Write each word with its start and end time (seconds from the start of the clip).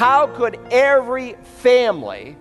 how 0.00 0.26
could 0.28 0.58
every 0.70 1.34
family 1.58 2.34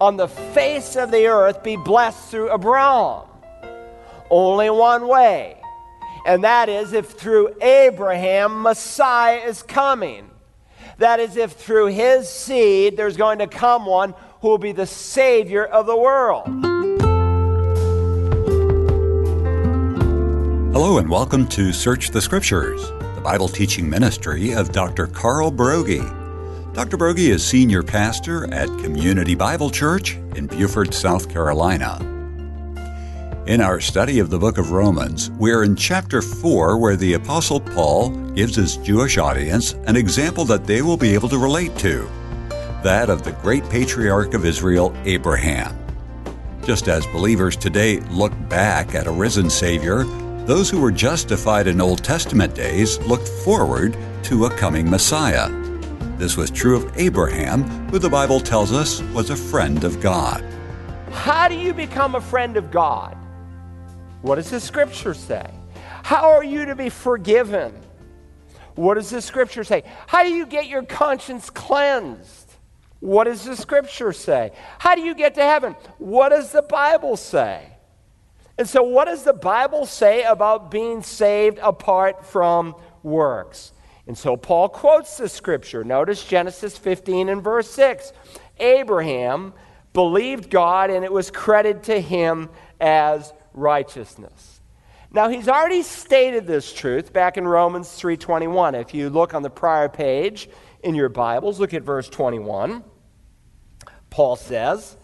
on 0.00 0.16
the 0.16 0.28
face 0.28 0.94
of 0.94 1.10
the 1.10 1.26
earth 1.26 1.60
be 1.60 1.74
blessed 1.74 2.30
through 2.30 2.54
Abraham? 2.54 3.26
Only 4.30 4.70
one 4.70 5.08
way, 5.08 5.56
and 6.24 6.44
that 6.44 6.68
is 6.68 6.92
if 6.92 7.06
through 7.06 7.56
Abraham 7.60 8.62
Messiah 8.62 9.38
is 9.38 9.60
coming. 9.60 10.30
That 10.98 11.18
is, 11.18 11.36
if 11.36 11.50
through 11.50 11.88
his 11.88 12.28
seed 12.28 12.96
there's 12.96 13.16
going 13.16 13.40
to 13.40 13.48
come 13.48 13.86
one 13.86 14.14
who 14.40 14.46
will 14.46 14.58
be 14.58 14.70
the 14.70 14.86
Savior 14.86 15.64
of 15.64 15.86
the 15.86 15.96
world. 15.96 16.46
Hello, 20.72 20.98
and 20.98 21.10
welcome 21.10 21.48
to 21.48 21.72
Search 21.72 22.10
the 22.10 22.20
Scriptures, 22.20 22.80
the 23.16 23.20
Bible 23.20 23.48
teaching 23.48 23.90
ministry 23.90 24.52
of 24.52 24.70
Dr. 24.70 25.08
Carl 25.08 25.50
Broggi. 25.50 26.19
Dr. 26.80 26.96
Broggi 26.96 27.28
is 27.28 27.46
senior 27.46 27.82
pastor 27.82 28.50
at 28.54 28.66
Community 28.78 29.34
Bible 29.34 29.68
Church 29.68 30.14
in 30.34 30.46
Beaufort, 30.46 30.94
South 30.94 31.28
Carolina. 31.28 31.98
In 33.46 33.60
our 33.60 33.80
study 33.80 34.18
of 34.18 34.30
the 34.30 34.38
book 34.38 34.56
of 34.56 34.70
Romans, 34.70 35.30
we're 35.32 35.62
in 35.62 35.76
chapter 35.76 36.22
4 36.22 36.78
where 36.78 36.96
the 36.96 37.12
Apostle 37.12 37.60
Paul 37.60 38.08
gives 38.32 38.56
his 38.56 38.78
Jewish 38.78 39.18
audience 39.18 39.74
an 39.84 39.94
example 39.94 40.46
that 40.46 40.64
they 40.64 40.80
will 40.80 40.96
be 40.96 41.12
able 41.12 41.28
to 41.28 41.36
relate 41.36 41.76
to 41.80 42.08
that 42.82 43.10
of 43.10 43.24
the 43.24 43.32
great 43.32 43.68
patriarch 43.68 44.32
of 44.32 44.46
Israel, 44.46 44.96
Abraham. 45.04 45.76
Just 46.64 46.88
as 46.88 47.06
believers 47.08 47.56
today 47.56 48.00
look 48.08 48.32
back 48.48 48.94
at 48.94 49.06
a 49.06 49.12
risen 49.12 49.50
Savior, 49.50 50.04
those 50.46 50.70
who 50.70 50.80
were 50.80 50.90
justified 50.90 51.66
in 51.66 51.78
Old 51.78 52.02
Testament 52.02 52.54
days 52.54 52.98
looked 53.00 53.28
forward 53.28 53.98
to 54.22 54.46
a 54.46 54.56
coming 54.56 54.88
Messiah. 54.88 55.69
This 56.20 56.36
was 56.36 56.50
true 56.50 56.76
of 56.76 56.98
Abraham, 56.98 57.62
who 57.88 57.98
the 57.98 58.10
Bible 58.10 58.40
tells 58.40 58.72
us 58.72 59.00
was 59.14 59.30
a 59.30 59.36
friend 59.36 59.84
of 59.84 60.02
God. 60.02 60.44
How 61.12 61.48
do 61.48 61.54
you 61.54 61.72
become 61.72 62.14
a 62.14 62.20
friend 62.20 62.58
of 62.58 62.70
God? 62.70 63.16
What 64.20 64.34
does 64.34 64.50
the 64.50 64.60
scripture 64.60 65.14
say? 65.14 65.50
How 66.02 66.30
are 66.32 66.44
you 66.44 66.66
to 66.66 66.74
be 66.74 66.90
forgiven? 66.90 67.72
What 68.74 68.96
does 68.96 69.08
the 69.08 69.22
scripture 69.22 69.64
say? 69.64 69.82
How 70.08 70.22
do 70.22 70.28
you 70.28 70.44
get 70.44 70.66
your 70.68 70.82
conscience 70.82 71.48
cleansed? 71.48 72.52
What 72.98 73.24
does 73.24 73.46
the 73.46 73.56
scripture 73.56 74.12
say? 74.12 74.52
How 74.78 74.94
do 74.96 75.00
you 75.00 75.14
get 75.14 75.36
to 75.36 75.42
heaven? 75.42 75.74
What 75.96 76.28
does 76.28 76.52
the 76.52 76.60
Bible 76.60 77.16
say? 77.16 77.66
And 78.58 78.68
so, 78.68 78.82
what 78.82 79.06
does 79.06 79.22
the 79.22 79.32
Bible 79.32 79.86
say 79.86 80.24
about 80.24 80.70
being 80.70 81.02
saved 81.02 81.58
apart 81.62 82.26
from 82.26 82.74
works? 83.02 83.72
And 84.10 84.18
so 84.18 84.36
Paul 84.36 84.68
quotes 84.68 85.18
the 85.18 85.28
scripture. 85.28 85.84
Notice 85.84 86.24
Genesis 86.24 86.76
15 86.76 87.28
and 87.28 87.44
verse 87.44 87.70
6. 87.70 88.12
Abraham 88.58 89.54
believed 89.92 90.50
God 90.50 90.90
and 90.90 91.04
it 91.04 91.12
was 91.12 91.30
credited 91.30 91.84
to 91.84 92.00
him 92.00 92.50
as 92.80 93.32
righteousness. 93.54 94.62
Now 95.12 95.28
he's 95.28 95.46
already 95.46 95.82
stated 95.82 96.44
this 96.44 96.72
truth 96.72 97.12
back 97.12 97.36
in 97.36 97.46
Romans 97.46 97.88
3:21. 97.88 98.74
If 98.74 98.94
you 98.94 99.10
look 99.10 99.32
on 99.32 99.42
the 99.42 99.48
prior 99.48 99.88
page 99.88 100.50
in 100.82 100.96
your 100.96 101.08
Bibles, 101.08 101.60
look 101.60 101.72
at 101.72 101.84
verse 101.84 102.08
21. 102.08 102.82
Paul 104.10 104.34
says, 104.34 104.96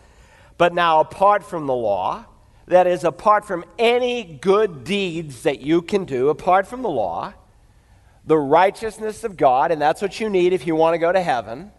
"But 0.59 0.75
now 0.75 0.99
apart 0.99 1.45
from 1.45 1.67
the 1.67 1.77
law, 1.77 2.25
that 2.67 2.89
is 2.89 3.05
apart 3.05 3.45
from 3.45 3.65
any 3.79 4.25
good 4.25 4.83
deeds 4.83 5.45
that 5.45 5.61
you 5.61 5.81
can 5.81 6.07
do 6.07 6.29
apart 6.29 6.67
from 6.67 6.83
the 6.83 6.91
law, 6.91 7.35
the 8.27 8.37
righteousness 8.37 9.25
of 9.25 9.37
God, 9.37 9.71
and 9.71 9.81
that's 9.81 10.03
what 10.03 10.21
you 10.21 10.29
need 10.29 10.53
if 10.53 10.67
you 10.67 10.75
want 10.75 10.95
to 10.95 10.99
go 10.99 11.13
to 11.13 11.23
heaven. 11.23 11.71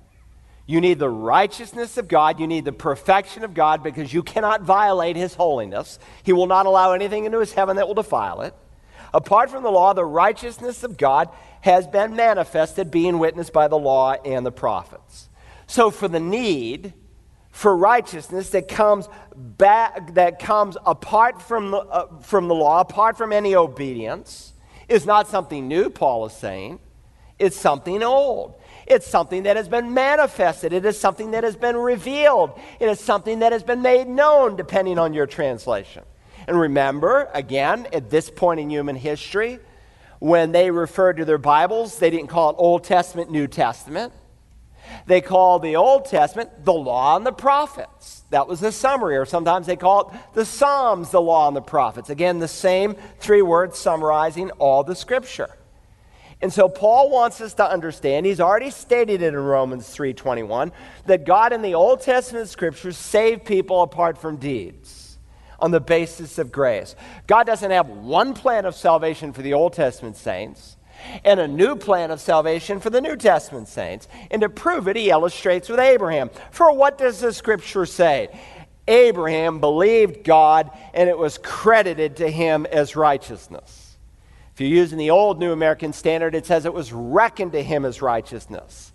You 0.66 0.82
need 0.82 1.00
the 1.00 1.10
righteousness 1.10 1.98
of 1.98 2.08
God. 2.08 2.40
You 2.40 2.48
need 2.48 2.66
the 2.66 2.74
perfection 2.74 3.44
of 3.44 3.54
God 3.54 3.84
because 3.84 4.14
you 4.14 4.24
cannot 4.24 4.64
violate 4.64 5.16
His 5.16 5.34
holiness. 5.34 5.98
He 6.24 6.34
will 6.34 6.48
not 6.48 6.66
allow 6.66 6.92
anything 6.92 7.26
into 7.26 7.40
His 7.40 7.54
heaven 7.54 7.78
that 7.78 7.88
will 7.88 7.96
defile 7.96 8.42
it. 8.42 8.54
Apart 9.14 9.50
from 9.50 9.64
the 9.64 9.72
law, 9.72 9.94
the 9.94 10.06
righteousness 10.06 10.84
of 10.84 10.98
God 10.98 11.30
has 11.62 11.88
been 11.88 12.16
manifested, 12.16 12.92
being 12.92 13.20
witnessed 13.20 13.54
by 13.54 13.68
the 13.68 13.78
law 13.78 14.14
and 14.14 14.46
the 14.46 14.52
prophets. 14.52 15.30
So, 15.68 15.90
for 15.90 16.08
the 16.08 16.20
need 16.20 16.94
for 17.52 17.76
righteousness 17.76 18.52
that 18.52 18.68
comes 18.68 19.10
back, 19.36 20.14
that 20.14 20.38
comes 20.38 20.78
apart 20.86 21.42
from 21.42 21.72
the, 21.72 21.78
uh, 21.78 22.20
from 22.20 22.48
the 22.48 22.54
law, 22.54 22.82
apart 22.82 23.18
from 23.18 23.34
any 23.34 23.56
obedience, 23.56 24.54
is 24.88 25.06
not 25.06 25.28
something 25.28 25.68
new, 25.68 25.90
Paul 25.90 26.26
is 26.26 26.34
saying. 26.34 26.80
It's 27.40 27.56
something 27.56 28.02
old. 28.02 28.56
It's 28.88 29.06
something 29.06 29.44
that 29.44 29.58
has 29.58 29.68
been 29.68 29.94
manifested. 29.94 30.74
It 30.74 30.86
is 30.86 31.00
something 31.00 31.32
that 31.32 31.44
has 31.44 31.56
been 31.56 31.76
revealed. 31.76 32.60
It 32.80 32.88
is 32.90 33.00
something 33.00 33.40
that 33.40 33.52
has 33.52 33.64
been 33.64 33.82
made 33.82 34.08
known, 34.08 34.56
depending 34.56 34.98
on 34.98 35.14
your 35.14 35.28
translation. 35.28 36.04
And 36.48 36.60
remember, 36.60 37.30
again, 37.34 37.88
at 37.92 38.10
this 38.10 38.30
point 38.30 38.60
in 38.60 38.70
human 38.70 38.96
history, 38.96 39.60
when 40.20 40.52
they 40.52 40.72
referred 40.72 41.18
to 41.18 41.26
their 41.26 41.38
Bibles, 41.38 42.00
they 42.00 42.10
didn't 42.10 42.28
call 42.28 42.52
it 42.52 42.56
Old 42.58 42.84
Testament, 42.84 43.30
New 43.30 43.48
Testament. 43.48 44.14
They 45.06 45.22
call 45.22 45.60
the 45.60 45.76
Old 45.76 46.06
Testament 46.06 46.66
the 46.66 46.74
Law 46.74 47.16
and 47.16 47.26
the 47.26 47.32
Prophets. 47.32 48.24
That 48.30 48.48
was 48.48 48.60
the 48.60 48.72
summary, 48.72 49.16
or 49.18 49.26
sometimes 49.26 49.68
they 49.68 49.78
call 49.78 50.10
it 50.10 50.20
the 50.34 50.46
Psalms, 50.46 51.12
the 51.12 51.22
law 51.22 51.48
and 51.48 51.56
the 51.56 51.62
prophets. 51.62 52.10
Again, 52.10 52.40
the 52.40 52.48
same 52.48 52.96
three 53.20 53.42
words 53.42 53.78
summarizing 53.78 54.52
all 54.52 54.84
the 54.84 54.96
scripture. 54.96 55.50
And 56.42 56.54
so 56.54 56.70
Paul 56.70 57.10
wants 57.10 57.42
us 57.42 57.54
to 57.56 57.68
understand, 57.68 58.26
he's 58.26 58.40
already 58.40 58.70
stated 58.70 59.22
it 59.22 59.34
in 59.34 59.40
Romans 59.40 59.88
3:21, 59.90 60.72
that 61.06 61.26
God 61.26 61.52
in 61.52 61.62
the 61.62 61.74
Old 61.74 62.02
Testament 62.02 62.48
scriptures 62.50 62.98
saved 62.98 63.46
people 63.46 63.82
apart 63.82 64.18
from 64.18 64.38
deeds 64.38 65.18
on 65.60 65.72
the 65.72 65.80
basis 65.80 66.38
of 66.38 66.52
grace. 66.52 66.96
God 67.26 67.48
doesn't 67.48 67.72
have 67.72 67.90
one 67.90 68.34
plan 68.34 68.66
of 68.66 68.76
salvation 68.76 69.34
for 69.34 69.42
the 69.42 69.54
Old 69.54 69.74
Testament 69.74 70.16
saints 70.16 70.77
and 71.24 71.40
a 71.40 71.48
new 71.48 71.76
plan 71.76 72.12
of 72.12 72.20
salvation 72.20 72.80
for 72.80 72.90
the 72.90 73.02
New 73.02 73.16
Testament 73.16 73.68
saints. 73.68 74.08
And 74.32 74.42
to 74.42 74.50
prove 74.50 74.88
it, 74.88 74.96
he 74.96 75.10
illustrates 75.10 75.70
with 75.70 75.80
Abraham. 75.80 76.30
For 76.52 76.72
what 76.72 76.98
does 76.98 77.20
the 77.20 77.34
scripture 77.34 77.86
say? 77.86 78.30
Abraham 78.88 79.60
believed 79.60 80.24
God, 80.24 80.72
and 80.94 81.10
it 81.10 81.18
was 81.18 81.38
credited 81.38 82.18
to 82.18 82.30
him 82.30 82.66
as 82.66 82.96
righteousness. 82.96 83.98
If 84.54 84.62
you're 84.62 84.70
using 84.70 84.98
the 84.98 85.12
old 85.12 85.40
New 85.40 85.52
American 85.52 85.94
Standard, 85.94 86.34
it 86.34 86.46
says 86.46 86.66
it 86.66 86.74
was 86.74 86.92
reckoned 86.94 87.52
to 87.52 87.62
him 87.62 87.86
as 87.86 88.02
righteousness. 88.02 88.92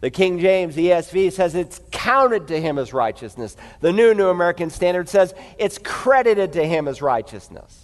The 0.00 0.10
King 0.10 0.38
James 0.38 0.76
ESV 0.76 1.32
says 1.32 1.54
it's 1.54 1.80
counted 1.90 2.48
to 2.48 2.60
him 2.60 2.78
as 2.78 2.92
righteousness. 2.92 3.56
The 3.80 3.92
New 3.92 4.12
New 4.12 4.28
American 4.28 4.70
Standard 4.70 5.08
says 5.08 5.32
it's 5.58 5.78
credited 5.78 6.52
to 6.54 6.66
him 6.66 6.88
as 6.88 7.00
righteousness. 7.00 7.83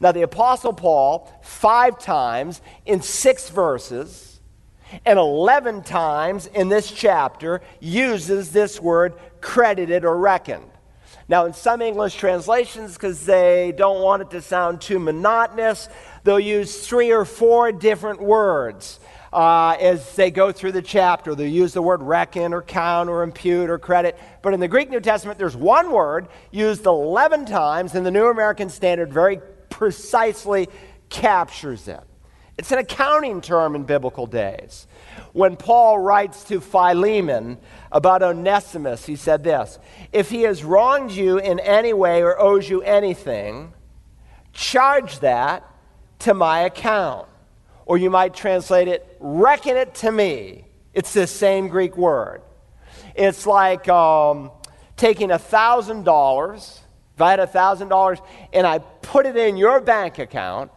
Now, 0.00 0.12
the 0.12 0.22
Apostle 0.22 0.72
Paul, 0.72 1.32
five 1.42 1.98
times 1.98 2.60
in 2.84 3.02
six 3.02 3.50
verses, 3.50 4.40
and 5.04 5.18
11 5.18 5.82
times 5.82 6.46
in 6.46 6.68
this 6.68 6.90
chapter, 6.90 7.60
uses 7.80 8.52
this 8.52 8.80
word 8.80 9.14
credited 9.40 10.04
or 10.04 10.16
reckoned. 10.16 10.70
Now, 11.28 11.46
in 11.46 11.54
some 11.54 11.82
English 11.82 12.14
translations, 12.14 12.94
because 12.94 13.26
they 13.26 13.72
don't 13.76 14.00
want 14.00 14.22
it 14.22 14.30
to 14.30 14.40
sound 14.40 14.80
too 14.80 15.00
monotonous, 15.00 15.88
they'll 16.22 16.38
use 16.38 16.86
three 16.86 17.10
or 17.10 17.24
four 17.24 17.72
different 17.72 18.22
words. 18.22 19.00
Uh, 19.32 19.76
as 19.80 20.14
they 20.16 20.30
go 20.30 20.50
through 20.50 20.72
the 20.72 20.80
chapter. 20.80 21.34
They'll 21.34 21.46
use 21.46 21.74
the 21.74 21.82
word 21.82 22.00
reckon 22.00 22.54
or 22.54 22.62
count 22.62 23.10
or 23.10 23.22
impute 23.22 23.68
or 23.68 23.78
credit. 23.78 24.18
But 24.40 24.54
in 24.54 24.60
the 24.60 24.68
Greek 24.68 24.88
New 24.88 25.00
Testament, 25.00 25.36
there's 25.38 25.56
one 25.56 25.90
word 25.90 26.28
used 26.52 26.86
11 26.86 27.44
times 27.44 27.94
in 27.94 28.02
the 28.02 28.10
New 28.10 28.28
American 28.28 28.70
Standard, 28.70 29.12
very 29.12 29.40
precisely 29.70 30.68
captures 31.08 31.88
it. 31.88 32.02
It's 32.58 32.72
an 32.72 32.78
accounting 32.78 33.42
term 33.42 33.74
in 33.74 33.84
biblical 33.84 34.26
days. 34.26 34.86
When 35.32 35.56
Paul 35.56 35.98
writes 35.98 36.44
to 36.44 36.60
Philemon 36.60 37.58
about 37.92 38.22
Onesimus, 38.22 39.04
he 39.04 39.16
said 39.16 39.44
this 39.44 39.78
If 40.12 40.30
he 40.30 40.42
has 40.42 40.64
wronged 40.64 41.12
you 41.12 41.38
in 41.38 41.60
any 41.60 41.92
way 41.92 42.22
or 42.22 42.40
owes 42.40 42.68
you 42.68 42.80
anything, 42.82 43.74
charge 44.52 45.18
that 45.20 45.70
to 46.20 46.32
my 46.32 46.60
account. 46.60 47.28
Or 47.84 47.98
you 47.98 48.10
might 48.10 48.34
translate 48.34 48.88
it, 48.88 49.16
reckon 49.20 49.76
it 49.76 49.94
to 49.96 50.10
me. 50.10 50.64
It's 50.92 51.12
the 51.12 51.26
same 51.26 51.68
Greek 51.68 51.96
word. 51.96 52.40
It's 53.14 53.46
like 53.46 53.86
um, 53.88 54.50
taking 54.96 55.30
a 55.30 55.38
$1,000 55.38 56.80
if 57.16 57.22
I 57.22 57.30
had 57.30 57.40
$1,000 57.40 58.20
and 58.52 58.66
I 58.66 58.78
put 58.78 59.24
it 59.24 59.36
in 59.36 59.56
your 59.56 59.80
bank 59.80 60.18
account, 60.18 60.70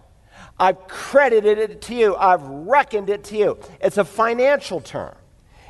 I've 0.57 0.87
credited 0.87 1.57
it 1.57 1.81
to 1.83 1.95
you, 1.95 2.15
I've 2.15 2.41
reckoned 2.41 3.09
it 3.09 3.25
to 3.25 3.37
you. 3.37 3.59
It's 3.81 3.97
a 3.97 4.05
financial 4.05 4.79
term. 4.79 5.15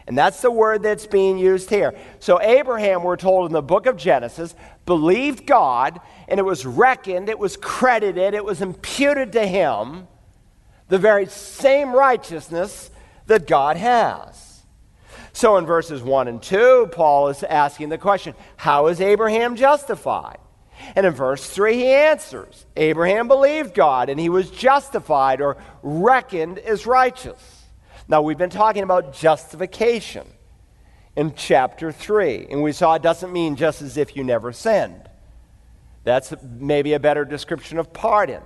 And 0.05 0.17
that's 0.17 0.41
the 0.41 0.51
word 0.51 0.83
that's 0.83 1.07
being 1.07 1.37
used 1.37 1.69
here. 1.69 1.93
So, 2.19 2.41
Abraham, 2.41 3.03
we're 3.03 3.15
told 3.15 3.47
in 3.47 3.53
the 3.53 3.61
book 3.61 3.87
of 3.87 3.97
Genesis, 3.97 4.55
believed 4.85 5.45
God, 5.45 5.99
and 6.27 6.39
it 6.39 6.43
was 6.43 6.65
reckoned, 6.65 7.29
it 7.29 7.37
was 7.37 7.57
credited, 7.57 8.33
it 8.33 8.45
was 8.45 8.61
imputed 8.61 9.31
to 9.33 9.45
him 9.45 10.07
the 10.87 10.97
very 10.97 11.27
same 11.27 11.93
righteousness 11.93 12.91
that 13.27 13.47
God 13.47 13.77
has. 13.77 14.61
So 15.33 15.57
in 15.57 15.65
verses 15.65 16.01
1 16.01 16.27
and 16.27 16.41
2, 16.41 16.89
Paul 16.91 17.29
is 17.29 17.43
asking 17.43 17.89
the 17.89 17.97
question 17.97 18.33
How 18.57 18.87
is 18.87 19.01
Abraham 19.01 19.55
justified? 19.55 20.39
And 20.95 21.05
in 21.05 21.13
verse 21.13 21.47
3, 21.49 21.75
he 21.75 21.87
answers 21.87 22.65
Abraham 22.75 23.27
believed 23.27 23.73
God 23.73 24.09
and 24.09 24.19
he 24.19 24.29
was 24.29 24.49
justified 24.49 25.41
or 25.41 25.57
reckoned 25.83 26.59
as 26.59 26.85
righteous. 26.85 27.65
Now, 28.07 28.21
we've 28.21 28.37
been 28.37 28.49
talking 28.49 28.83
about 28.83 29.13
justification 29.13 30.25
in 31.15 31.35
chapter 31.35 31.91
3, 31.91 32.47
and 32.49 32.63
we 32.63 32.71
saw 32.71 32.95
it 32.95 33.01
doesn't 33.01 33.31
mean 33.31 33.55
just 33.55 33.81
as 33.81 33.97
if 33.97 34.15
you 34.15 34.23
never 34.23 34.51
sinned. 34.51 35.09
That's 36.03 36.33
maybe 36.41 36.93
a 36.93 36.99
better 36.99 37.25
description 37.25 37.77
of 37.77 37.93
pardon. 37.93 38.41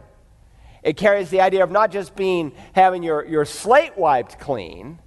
It 0.81 0.97
carries 0.97 1.29
the 1.29 1.39
idea 1.39 1.63
of 1.63 1.71
not 1.71 1.91
just 1.91 2.15
being 2.15 2.51
having 2.73 3.03
your, 3.03 3.25
your 3.25 3.45
slate 3.45 3.97
wiped 3.97 4.37
clean, 4.37 4.99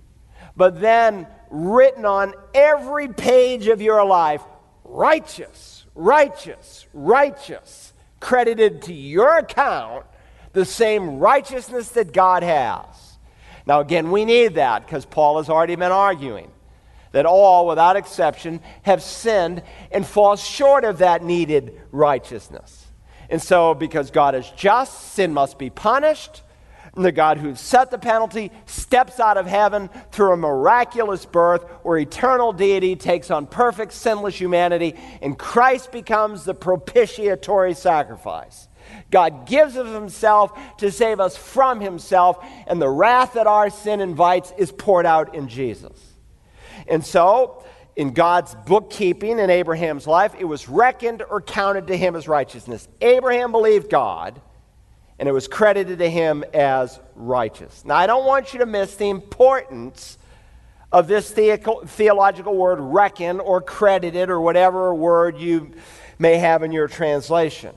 but 0.56 0.80
then 0.80 1.26
written 1.50 2.06
on 2.06 2.32
every 2.54 3.08
page 3.08 3.68
of 3.68 3.82
your 3.82 4.04
life 4.06 4.42
righteous, 4.84 5.75
righteous, 5.96 6.86
righteous, 6.92 7.92
credited 8.20 8.82
to 8.82 8.92
your 8.92 9.38
account 9.38 10.06
the 10.52 10.64
same 10.64 11.18
righteousness 11.18 11.90
that 11.90 12.12
God 12.12 12.42
has. 12.42 12.84
Now, 13.66 13.80
again, 13.80 14.12
we 14.12 14.24
need 14.24 14.54
that 14.54 14.86
because 14.86 15.04
Paul 15.04 15.38
has 15.38 15.50
already 15.50 15.74
been 15.74 15.92
arguing 15.92 16.50
that 17.12 17.26
all, 17.26 17.66
without 17.66 17.96
exception, 17.96 18.60
have 18.82 19.02
sinned 19.02 19.62
and 19.90 20.06
fall 20.06 20.36
short 20.36 20.84
of 20.84 20.98
that 20.98 21.24
needed 21.24 21.80
righteousness. 21.90 22.86
And 23.28 23.42
so, 23.42 23.74
because 23.74 24.10
God 24.10 24.34
is 24.34 24.48
just, 24.50 25.14
sin 25.14 25.32
must 25.32 25.58
be 25.58 25.70
punished. 25.70 26.42
The 26.96 27.12
God 27.12 27.36
who 27.36 27.54
set 27.54 27.90
the 27.90 27.98
penalty 27.98 28.50
steps 28.64 29.20
out 29.20 29.36
of 29.36 29.46
heaven 29.46 29.90
through 30.12 30.32
a 30.32 30.36
miraculous 30.36 31.26
birth 31.26 31.64
where 31.82 31.98
eternal 31.98 32.52
deity 32.52 32.96
takes 32.96 33.30
on 33.30 33.46
perfect 33.46 33.92
sinless 33.92 34.40
humanity, 34.40 34.94
and 35.20 35.38
Christ 35.38 35.92
becomes 35.92 36.44
the 36.44 36.54
propitiatory 36.54 37.74
sacrifice. 37.74 38.68
God 39.10 39.46
gives 39.46 39.76
of 39.76 39.86
himself 39.86 40.58
to 40.78 40.90
save 40.90 41.20
us 41.20 41.36
from 41.36 41.80
himself, 41.80 42.42
and 42.66 42.80
the 42.80 42.88
wrath 42.88 43.34
that 43.34 43.46
our 43.46 43.68
sin 43.68 44.00
invites 44.00 44.52
is 44.56 44.72
poured 44.72 45.04
out 45.06 45.34
in 45.34 45.48
Jesus. 45.48 46.00
And 46.88 47.04
so, 47.04 47.62
in 47.94 48.12
God's 48.12 48.54
bookkeeping 48.66 49.38
in 49.38 49.50
Abraham's 49.50 50.06
life, 50.06 50.34
it 50.38 50.44
was 50.44 50.68
reckoned 50.68 51.22
or 51.28 51.40
counted 51.40 51.86
to 51.88 51.96
him 51.96 52.14
as 52.14 52.28
righteousness. 52.28 52.88
Abraham 53.00 53.52
believed 53.52 53.90
God, 53.90 54.40
and 55.18 55.28
it 55.28 55.32
was 55.32 55.48
credited 55.48 55.98
to 55.98 56.10
him 56.10 56.44
as 56.52 57.00
righteous. 57.14 57.84
Now, 57.84 57.96
I 57.96 58.06
don't 58.06 58.26
want 58.26 58.52
you 58.52 58.60
to 58.60 58.66
miss 58.66 58.96
the 58.96 59.08
importance 59.08 60.18
of 60.92 61.08
this 61.08 61.30
theological 61.30 62.56
word, 62.56 62.78
reckon, 62.80 63.40
or 63.40 63.60
credited, 63.60 64.30
or 64.30 64.40
whatever 64.40 64.94
word 64.94 65.38
you 65.38 65.72
may 66.18 66.36
have 66.36 66.62
in 66.62 66.72
your 66.72 66.88
translation. 66.88 67.74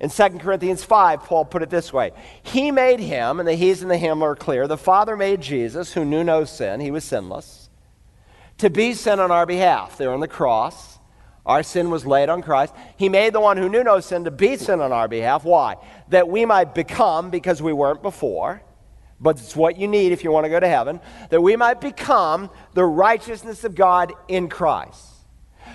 In 0.00 0.10
2 0.10 0.28
Corinthians 0.38 0.84
5, 0.84 1.22
Paul 1.22 1.44
put 1.44 1.62
it 1.62 1.70
this 1.70 1.92
way 1.92 2.12
He 2.42 2.70
made 2.70 3.00
him, 3.00 3.40
and 3.40 3.48
the 3.48 3.54
he's 3.54 3.82
and 3.82 3.90
the 3.90 3.96
him 3.96 4.22
are 4.22 4.36
clear. 4.36 4.66
The 4.66 4.76
Father 4.76 5.16
made 5.16 5.40
Jesus, 5.40 5.92
who 5.92 6.04
knew 6.04 6.24
no 6.24 6.44
sin, 6.44 6.80
he 6.80 6.90
was 6.90 7.04
sinless, 7.04 7.70
to 8.58 8.70
be 8.70 8.94
sin 8.94 9.20
on 9.20 9.30
our 9.30 9.46
behalf. 9.46 9.96
There 9.96 10.12
on 10.12 10.20
the 10.20 10.28
cross. 10.28 10.93
Our 11.46 11.62
sin 11.62 11.90
was 11.90 12.06
laid 12.06 12.30
on 12.30 12.42
Christ. 12.42 12.74
He 12.96 13.08
made 13.08 13.32
the 13.32 13.40
one 13.40 13.56
who 13.56 13.68
knew 13.68 13.84
no 13.84 14.00
sin 14.00 14.24
to 14.24 14.30
be 14.30 14.56
sin 14.56 14.80
on 14.80 14.92
our 14.92 15.08
behalf. 15.08 15.44
Why? 15.44 15.76
That 16.08 16.28
we 16.28 16.46
might 16.46 16.74
become, 16.74 17.30
because 17.30 17.60
we 17.60 17.72
weren't 17.72 18.02
before, 18.02 18.62
but 19.20 19.38
it's 19.38 19.54
what 19.54 19.78
you 19.78 19.86
need 19.86 20.12
if 20.12 20.24
you 20.24 20.32
want 20.32 20.44
to 20.44 20.50
go 20.50 20.60
to 20.60 20.68
heaven, 20.68 21.00
that 21.30 21.40
we 21.40 21.56
might 21.56 21.80
become 21.80 22.50
the 22.72 22.84
righteousness 22.84 23.64
of 23.64 23.74
God 23.74 24.12
in 24.28 24.48
Christ. 24.48 25.06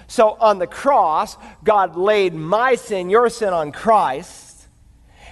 So 0.07 0.37
on 0.39 0.57
the 0.57 0.67
cross, 0.67 1.37
God 1.63 1.95
laid 1.95 2.33
my 2.33 2.75
sin, 2.75 3.09
your 3.09 3.29
sin 3.29 3.53
on 3.53 3.71
Christ. 3.71 4.67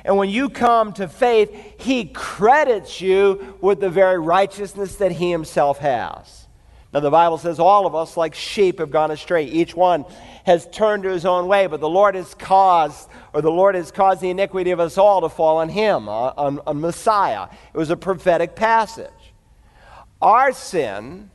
And 0.06 0.18
when 0.18 0.30
you 0.30 0.50
come 0.50 0.94
to 0.94 1.08
faith, 1.08 1.52
He 1.80 2.06
credits 2.06 3.02
you 3.02 3.58
with 3.60 3.80
the 3.80 3.90
very 3.90 4.20
righteousness 4.20 4.96
that 4.98 5.12
He 5.12 5.32
Himself 5.32 5.80
has. 5.80 6.47
Now, 6.94 7.02
the 7.02 7.12
Bible 7.12 7.38
says 7.38 7.60
all 7.60 7.86
of 7.86 7.96
us, 7.96 8.16
like 8.16 8.34
sheep, 8.34 8.80
have 8.80 8.92
gone 8.92 9.12
astray. 9.12 9.44
Each 9.46 9.76
one 9.76 10.06
has 10.46 10.68
turned 10.68 11.04
to 11.04 11.10
his 11.10 11.26
own 11.26 11.48
way, 11.48 11.68
but 11.68 11.82
the 11.82 11.90
Lord 11.90 12.16
has 12.16 12.34
caused, 12.34 13.10
or 13.34 13.42
the 13.42 13.52
Lord 13.52 13.76
has 13.76 13.92
caused 13.92 14.22
the 14.22 14.30
iniquity 14.30 14.72
of 14.72 14.80
us 14.80 14.98
all 14.98 15.22
to 15.22 15.30
fall 15.30 15.58
on 15.58 15.68
him, 15.68 16.08
uh, 16.08 16.32
on, 16.38 16.62
on 16.66 16.80
Messiah. 16.80 17.50
It 17.74 17.78
was 17.78 17.90
a 17.90 17.98
prophetic 17.98 18.56
passage. 18.56 19.12
Our 20.22 20.54
sin 20.54 21.30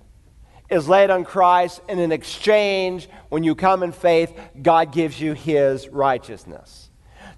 is 0.70 0.88
laid 0.88 1.10
on 1.10 1.25
Christ, 1.25 1.82
and 1.87 2.00
in 2.00 2.12
exchange, 2.12 3.08
when 3.28 3.44
you 3.44 3.55
come 3.55 3.82
in 3.82 3.93
faith, 3.93 4.32
God 4.60 4.90
gives 4.90 5.20
you 5.20 5.34
his 5.34 5.88
righteousness. 5.88 6.88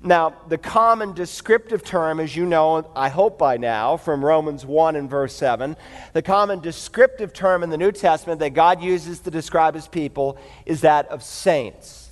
Now, 0.06 0.34
the 0.48 0.58
common 0.58 1.14
descriptive 1.14 1.82
term, 1.82 2.20
as 2.20 2.36
you 2.36 2.44
know, 2.44 2.86
I 2.94 3.08
hope 3.08 3.38
by 3.38 3.56
now, 3.56 3.96
from 3.96 4.22
Romans 4.22 4.66
1 4.66 4.96
and 4.96 5.08
verse 5.08 5.34
7, 5.34 5.78
the 6.12 6.20
common 6.20 6.60
descriptive 6.60 7.32
term 7.32 7.62
in 7.62 7.70
the 7.70 7.78
New 7.78 7.90
Testament 7.90 8.38
that 8.40 8.50
God 8.50 8.82
uses 8.82 9.20
to 9.20 9.30
describe 9.30 9.74
his 9.74 9.88
people 9.88 10.36
is 10.66 10.82
that 10.82 11.08
of 11.08 11.22
saints. 11.22 12.10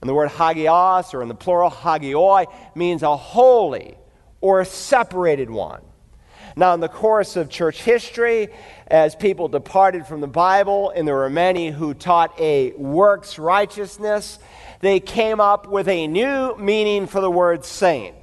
And 0.00 0.08
the 0.08 0.14
word 0.14 0.30
hagios, 0.30 1.12
or 1.12 1.22
in 1.22 1.28
the 1.28 1.34
plural 1.34 1.70
hagioi, 1.70 2.46
means 2.76 3.02
a 3.02 3.16
holy 3.16 3.96
or 4.40 4.60
a 4.60 4.64
separated 4.64 5.50
one. 5.50 5.82
Now, 6.56 6.72
in 6.72 6.80
the 6.80 6.88
course 6.88 7.34
of 7.34 7.50
church 7.50 7.82
history, 7.82 8.48
as 8.86 9.16
people 9.16 9.48
departed 9.48 10.06
from 10.06 10.20
the 10.20 10.28
Bible, 10.28 10.90
and 10.90 11.06
there 11.06 11.16
were 11.16 11.30
many 11.30 11.70
who 11.70 11.94
taught 11.94 12.38
a 12.38 12.72
works 12.72 13.40
righteousness, 13.40 14.38
they 14.80 15.00
came 15.00 15.40
up 15.40 15.66
with 15.66 15.88
a 15.88 16.06
new 16.06 16.56
meaning 16.56 17.08
for 17.08 17.20
the 17.20 17.30
word 17.30 17.64
saint. 17.64 18.14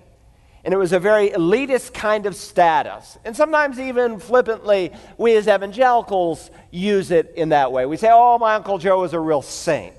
And 0.63 0.73
it 0.73 0.77
was 0.77 0.93
a 0.93 0.99
very 0.99 1.31
elitist 1.31 1.93
kind 1.93 2.25
of 2.25 2.35
status. 2.35 3.17
And 3.25 3.35
sometimes, 3.35 3.79
even 3.79 4.19
flippantly, 4.19 4.93
we 5.17 5.35
as 5.35 5.47
evangelicals 5.47 6.51
use 6.69 7.11
it 7.11 7.33
in 7.35 7.49
that 7.49 7.73
way. 7.73 7.85
We 7.85 7.97
say, 7.97 8.09
oh, 8.11 8.37
my 8.37 8.55
Uncle 8.55 8.77
Joe 8.77 9.03
is 9.03 9.11
a 9.11 9.19
real 9.19 9.41
saint. 9.41 9.95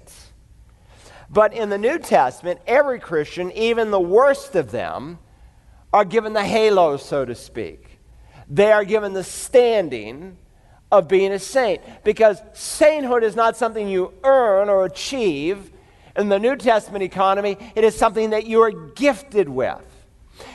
But 1.29 1.53
in 1.53 1.69
the 1.69 1.79
New 1.79 1.99
Testament, 1.99 2.61
every 2.67 3.01
Christian, 3.01 3.51
even 3.53 3.91
the 3.91 4.01
worst 4.01 4.55
of 4.55 4.71
them, 4.71 5.19
are 5.93 6.05
given 6.05 6.33
the 6.33 6.45
halo, 6.45 6.97
so 6.97 7.27
to 7.27 7.35
speak 7.35 7.92
they 8.49 8.73
are 8.73 8.85
given 8.85 9.13
the 9.13 9.25
standing 9.25 10.37
of 10.91 11.09
being 11.09 11.33
a 11.33 11.39
saint. 11.39 11.81
Because 12.05 12.41
sainthood 12.53 13.25
is 13.25 13.35
not 13.35 13.57
something 13.57 13.89
you 13.89 14.13
earn 14.23 14.69
or 14.69 14.85
achieve. 14.85 15.71
In 16.17 16.29
the 16.29 16.39
New 16.39 16.57
Testament 16.57 17.03
economy, 17.03 17.57
it 17.75 17.85
is 17.85 17.97
something 17.97 18.31
that 18.31 18.47
you 18.47 18.61
are 18.63 18.71
gifted 18.71 19.49
with. 19.49 19.81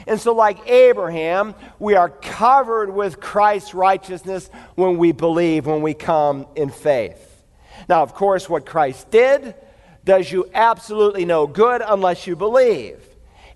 And 0.05 0.19
so, 0.19 0.33
like 0.33 0.67
Abraham, 0.69 1.55
we 1.79 1.95
are 1.95 2.09
covered 2.09 2.93
with 2.93 3.19
Christ's 3.19 3.73
righteousness 3.73 4.49
when 4.75 4.97
we 4.97 5.11
believe, 5.11 5.65
when 5.65 5.81
we 5.81 5.93
come 5.93 6.47
in 6.55 6.69
faith. 6.69 7.43
Now, 7.89 8.03
of 8.03 8.13
course, 8.13 8.49
what 8.49 8.65
Christ 8.65 9.09
did 9.11 9.55
does 10.03 10.31
you 10.31 10.49
absolutely 10.53 11.25
no 11.25 11.47
good 11.47 11.81
unless 11.85 12.27
you 12.27 12.35
believe. 12.35 12.99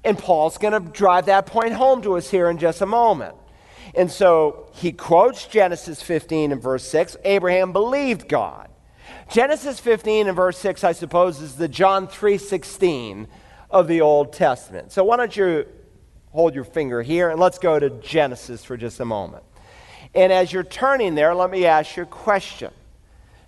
And 0.03 0.17
Paul's 0.17 0.57
going 0.57 0.73
to 0.73 0.91
drive 0.91 1.27
that 1.27 1.45
point 1.45 1.73
home 1.73 2.01
to 2.01 2.17
us 2.17 2.29
here 2.29 2.50
in 2.50 2.57
just 2.57 2.81
a 2.81 2.85
moment. 2.85 3.35
And 3.95 4.09
so 4.09 4.69
he 4.73 4.91
quotes 4.91 5.45
Genesis 5.45 6.01
15 6.01 6.51
and 6.51 6.61
verse 6.61 6.88
6 6.88 7.17
Abraham 7.23 7.73
believed 7.73 8.27
God. 8.27 8.69
Genesis 9.29 9.79
15 9.79 10.27
and 10.27 10.35
verse 10.35 10.57
6, 10.57 10.83
I 10.83 10.91
suppose, 10.91 11.41
is 11.41 11.55
the 11.55 11.67
John 11.67 12.07
3:16 12.07 13.27
of 13.69 13.88
the 13.88 14.01
Old 14.01 14.33
Testament. 14.33 14.91
So 14.91 15.03
why 15.03 15.17
don't 15.17 15.35
you 15.35 15.65
hold 16.31 16.55
your 16.55 16.63
finger 16.63 17.01
here 17.01 17.29
and 17.29 17.39
let's 17.39 17.57
go 17.57 17.79
to 17.79 17.89
Genesis 17.89 18.63
for 18.63 18.77
just 18.77 19.00
a 19.00 19.05
moment. 19.05 19.43
And 20.13 20.31
as 20.33 20.51
you're 20.51 20.63
turning 20.63 21.15
there, 21.15 21.33
let 21.33 21.50
me 21.50 21.65
ask 21.65 21.95
you 21.95 22.03
a 22.03 22.05
question. 22.05 22.71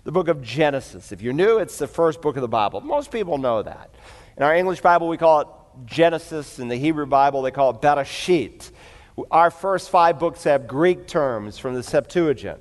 The 0.04 0.12
book 0.12 0.28
of 0.28 0.42
Genesis. 0.42 1.12
If 1.12 1.22
you're 1.22 1.32
new, 1.32 1.58
it's 1.58 1.78
the 1.78 1.86
first 1.86 2.22
book 2.22 2.36
of 2.36 2.42
the 2.42 2.48
Bible. 2.48 2.80
Most 2.80 3.10
people 3.10 3.38
know 3.38 3.62
that. 3.62 3.90
In 4.36 4.42
our 4.42 4.54
English 4.54 4.80
Bible, 4.80 5.08
we 5.08 5.16
call 5.16 5.40
it 5.40 5.48
Genesis. 5.86 6.58
In 6.58 6.68
the 6.68 6.76
Hebrew 6.76 7.06
Bible, 7.06 7.42
they 7.42 7.50
call 7.50 7.70
it 7.70 7.80
Bereshit. 7.80 8.70
Our 9.30 9.50
first 9.50 9.90
five 9.90 10.18
books 10.18 10.44
have 10.44 10.66
Greek 10.66 11.06
terms 11.06 11.58
from 11.58 11.74
the 11.74 11.82
Septuagint. 11.82 12.60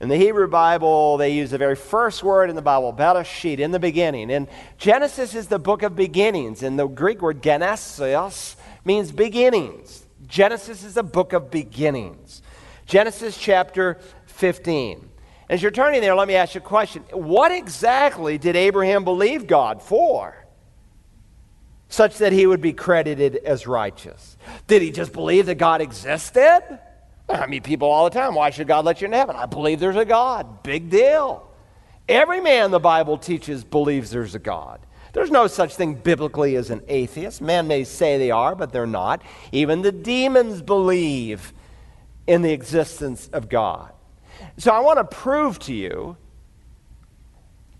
In 0.00 0.08
the 0.08 0.16
Hebrew 0.16 0.48
Bible, 0.48 1.16
they 1.16 1.30
use 1.30 1.52
the 1.52 1.58
very 1.58 1.76
first 1.76 2.22
word 2.22 2.50
in 2.50 2.56
the 2.56 2.62
Bible, 2.62 2.92
Bereshit, 2.92 3.58
in 3.58 3.70
the 3.70 3.78
beginning. 3.78 4.30
And 4.32 4.48
Genesis 4.76 5.34
is 5.34 5.46
the 5.46 5.58
book 5.58 5.82
of 5.82 5.94
beginnings. 5.94 6.62
And 6.62 6.78
the 6.78 6.88
Greek 6.88 7.22
word 7.22 7.42
genesis 7.42 8.56
means 8.84 9.12
beginnings. 9.12 10.04
Genesis 10.26 10.82
is 10.82 10.96
a 10.96 11.02
book 11.02 11.32
of 11.32 11.50
beginnings. 11.50 12.42
Genesis 12.86 13.38
chapter 13.38 13.98
15. 14.26 15.08
As 15.48 15.62
you're 15.62 15.70
turning 15.70 16.00
there, 16.00 16.14
let 16.14 16.26
me 16.26 16.34
ask 16.34 16.54
you 16.54 16.60
a 16.60 16.64
question. 16.64 17.04
What 17.12 17.52
exactly 17.52 18.36
did 18.36 18.56
Abraham 18.56 19.04
believe 19.04 19.46
God 19.46 19.80
for? 19.80 20.43
Such 21.94 22.18
that 22.18 22.32
he 22.32 22.46
would 22.46 22.60
be 22.60 22.72
credited 22.72 23.36
as 23.36 23.66
righteous? 23.66 24.36
Did 24.66 24.82
he 24.82 24.90
just 24.90 25.12
believe 25.12 25.46
that 25.46 25.56
God 25.56 25.80
existed? 25.80 26.62
I 27.28 27.46
meet 27.46 27.62
people 27.62 27.88
all 27.88 28.04
the 28.04 28.10
time. 28.10 28.34
Why 28.34 28.50
should 28.50 28.66
God 28.66 28.84
let 28.84 29.00
you 29.00 29.06
into 29.06 29.16
heaven? 29.16 29.36
I 29.36 29.46
believe 29.46 29.80
there's 29.80 29.96
a 29.96 30.04
God. 30.04 30.62
Big 30.62 30.90
deal. 30.90 31.48
Every 32.08 32.40
man, 32.40 32.70
the 32.70 32.80
Bible 32.80 33.16
teaches, 33.16 33.64
believes 33.64 34.10
there's 34.10 34.34
a 34.34 34.38
God. 34.38 34.80
There's 35.14 35.30
no 35.30 35.46
such 35.46 35.76
thing 35.76 35.94
biblically 35.94 36.56
as 36.56 36.70
an 36.70 36.82
atheist. 36.88 37.40
Man 37.40 37.68
may 37.68 37.84
say 37.84 38.18
they 38.18 38.32
are, 38.32 38.54
but 38.54 38.72
they're 38.72 38.86
not. 38.86 39.22
Even 39.52 39.82
the 39.82 39.92
demons 39.92 40.60
believe 40.60 41.52
in 42.26 42.42
the 42.42 42.52
existence 42.52 43.28
of 43.32 43.48
God. 43.48 43.92
So 44.58 44.72
I 44.72 44.80
want 44.80 44.98
to 44.98 45.04
prove 45.04 45.58
to 45.60 45.72
you 45.72 46.16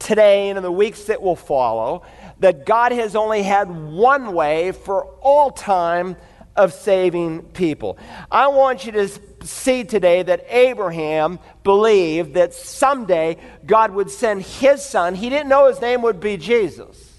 today 0.04 0.50
and 0.50 0.56
in 0.56 0.62
the 0.62 0.70
weeks 0.70 1.04
that 1.04 1.20
will 1.20 1.34
follow 1.34 2.02
that 2.38 2.66
God 2.66 2.92
has 2.92 3.16
only 3.16 3.42
had 3.42 3.70
one 3.70 4.34
way 4.34 4.72
for 4.72 5.06
all 5.20 5.50
time 5.50 6.16
of 6.54 6.72
saving 6.72 7.42
people. 7.42 7.98
I 8.30 8.48
want 8.48 8.86
you 8.86 8.92
to 8.92 9.08
see 9.42 9.82
today 9.84 10.22
that 10.22 10.44
Abraham 10.48 11.38
believed 11.64 12.34
that 12.34 12.54
someday 12.54 13.38
God 13.66 13.92
would 13.92 14.10
send 14.10 14.42
his 14.42 14.84
son. 14.84 15.14
He 15.14 15.30
didn't 15.30 15.48
know 15.48 15.66
his 15.68 15.80
name 15.80 16.02
would 16.02 16.20
be 16.20 16.36
Jesus. 16.36 17.10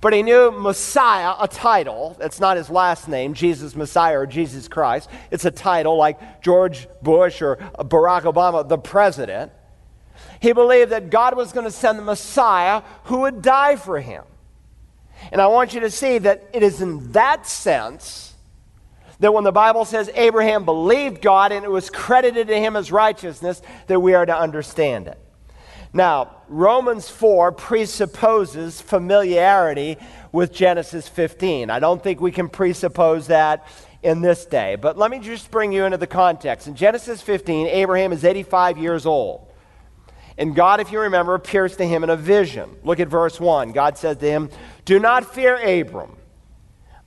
But 0.00 0.12
he 0.12 0.22
knew 0.22 0.50
Messiah, 0.50 1.34
a 1.40 1.48
title. 1.48 2.16
That's 2.18 2.40
not 2.40 2.56
his 2.56 2.68
last 2.68 3.08
name, 3.08 3.34
Jesus 3.34 3.76
Messiah 3.76 4.18
or 4.18 4.26
Jesus 4.26 4.68
Christ. 4.68 5.08
It's 5.30 5.44
a 5.44 5.50
title 5.50 5.96
like 5.96 6.42
George 6.42 6.88
Bush 7.00 7.40
or 7.40 7.56
Barack 7.78 8.22
Obama, 8.22 8.68
the 8.68 8.78
president. 8.78 9.52
He 10.40 10.52
believed 10.52 10.92
that 10.92 11.10
God 11.10 11.36
was 11.36 11.52
going 11.52 11.64
to 11.66 11.70
send 11.70 11.98
the 11.98 12.02
Messiah 12.02 12.82
who 13.04 13.20
would 13.20 13.42
die 13.42 13.76
for 13.76 14.00
him. 14.00 14.24
And 15.32 15.40
I 15.40 15.46
want 15.46 15.74
you 15.74 15.80
to 15.80 15.90
see 15.90 16.18
that 16.18 16.44
it 16.52 16.62
is 16.62 16.80
in 16.80 17.12
that 17.12 17.46
sense 17.46 18.34
that 19.18 19.32
when 19.32 19.44
the 19.44 19.52
Bible 19.52 19.84
says 19.84 20.10
Abraham 20.14 20.64
believed 20.64 21.22
God 21.22 21.52
and 21.52 21.64
it 21.64 21.70
was 21.70 21.88
credited 21.88 22.48
to 22.48 22.58
him 22.58 22.76
as 22.76 22.92
righteousness, 22.92 23.62
that 23.86 24.00
we 24.00 24.14
are 24.14 24.26
to 24.26 24.36
understand 24.36 25.08
it. 25.08 25.18
Now, 25.92 26.36
Romans 26.48 27.08
4 27.08 27.52
presupposes 27.52 28.80
familiarity 28.80 29.96
with 30.32 30.52
Genesis 30.52 31.08
15. 31.08 31.70
I 31.70 31.78
don't 31.78 32.02
think 32.02 32.20
we 32.20 32.32
can 32.32 32.50
presuppose 32.50 33.28
that 33.28 33.66
in 34.02 34.20
this 34.20 34.44
day, 34.44 34.76
but 34.76 34.98
let 34.98 35.10
me 35.10 35.18
just 35.18 35.50
bring 35.50 35.72
you 35.72 35.84
into 35.84 35.96
the 35.96 36.06
context. 36.06 36.66
In 36.66 36.74
Genesis 36.74 37.22
15, 37.22 37.68
Abraham 37.68 38.12
is 38.12 38.24
85 38.24 38.76
years 38.76 39.06
old. 39.06 39.46
And 40.38 40.54
God, 40.54 40.80
if 40.80 40.92
you 40.92 41.00
remember, 41.00 41.34
appears 41.34 41.76
to 41.76 41.84
him 41.84 42.04
in 42.04 42.10
a 42.10 42.16
vision. 42.16 42.76
Look 42.84 43.00
at 43.00 43.08
verse 43.08 43.40
1. 43.40 43.72
God 43.72 43.96
says 43.96 44.18
to 44.18 44.26
him, 44.26 44.50
Do 44.84 44.98
not 44.98 45.32
fear, 45.34 45.56
Abram. 45.56 46.16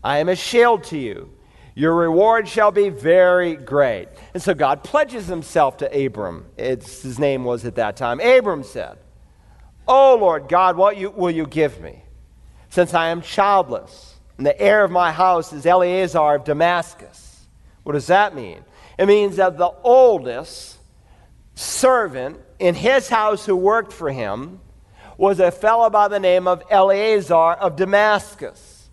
I 0.03 0.17
am 0.17 0.29
a 0.29 0.35
shield 0.35 0.85
to 0.85 0.97
you 0.97 1.31
your 1.79 1.95
reward 1.95 2.49
shall 2.49 2.71
be 2.71 2.89
very 2.89 3.55
great. 3.55 4.09
And 4.33 4.43
so 4.43 4.53
God 4.53 4.83
pledges 4.83 5.27
himself 5.27 5.77
to 5.77 6.05
Abram. 6.05 6.45
It's, 6.57 7.03
his 7.03 7.17
name 7.17 7.45
was 7.45 7.63
at 7.63 7.75
that 7.75 7.95
time. 7.95 8.19
Abram 8.19 8.63
said, 8.63 8.97
Oh 9.87 10.17
Lord 10.19 10.49
God, 10.49 10.75
what 10.75 10.97
you, 10.97 11.09
will 11.09 11.31
you 11.31 11.47
give 11.47 11.79
me? 11.79 12.03
Since 12.69 12.93
I 12.93 13.07
am 13.07 13.21
childless, 13.21 14.17
and 14.35 14.45
the 14.45 14.61
heir 14.61 14.83
of 14.83 14.91
my 14.91 15.13
house 15.13 15.53
is 15.53 15.65
Eleazar 15.65 16.35
of 16.35 16.43
Damascus. 16.43 17.45
What 17.83 17.93
does 17.93 18.07
that 18.07 18.35
mean? 18.35 18.65
It 18.97 19.05
means 19.05 19.37
that 19.37 19.57
the 19.57 19.71
oldest 19.81 20.79
servant 21.55 22.41
in 22.59 22.75
his 22.75 23.09
house 23.09 23.45
who 23.45 23.55
worked 23.55 23.93
for 23.93 24.11
him 24.11 24.59
was 25.17 25.39
a 25.39 25.51
fellow 25.51 25.89
by 25.89 26.07
the 26.07 26.19
name 26.19 26.47
of 26.47 26.61
Eleazar 26.69 27.53
of 27.53 27.75
Damascus. 27.75 28.89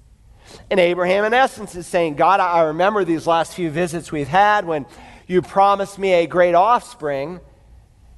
And 0.70 0.80
Abraham, 0.80 1.24
in 1.24 1.34
essence, 1.34 1.74
is 1.74 1.86
saying, 1.86 2.14
God, 2.14 2.40
I 2.40 2.62
remember 2.62 3.04
these 3.04 3.26
last 3.26 3.54
few 3.54 3.70
visits 3.70 4.10
we've 4.10 4.28
had 4.28 4.64
when 4.64 4.86
you 5.26 5.42
promised 5.42 5.98
me 5.98 6.12
a 6.14 6.26
great 6.26 6.54
offspring, 6.54 7.40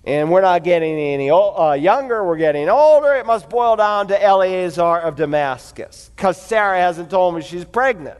and 0.05 0.31
we're 0.31 0.43
not 0.43 0.64
getting 0.64 0.95
any 0.99 1.31
uh, 1.31 1.73
younger, 1.73 2.25
we're 2.25 2.37
getting 2.37 2.69
older. 2.69 3.14
It 3.14 3.26
must 3.26 3.49
boil 3.50 3.76
down 3.76 4.09
to 4.09 4.23
Eleazar 4.23 4.99
of 5.00 5.17
Damascus, 5.17 6.11
because 6.14 6.40
Sarah 6.40 6.78
hasn't 6.78 7.11
told 7.11 7.35
me 7.35 7.43
she's 7.43 7.64
pregnant. 7.64 8.19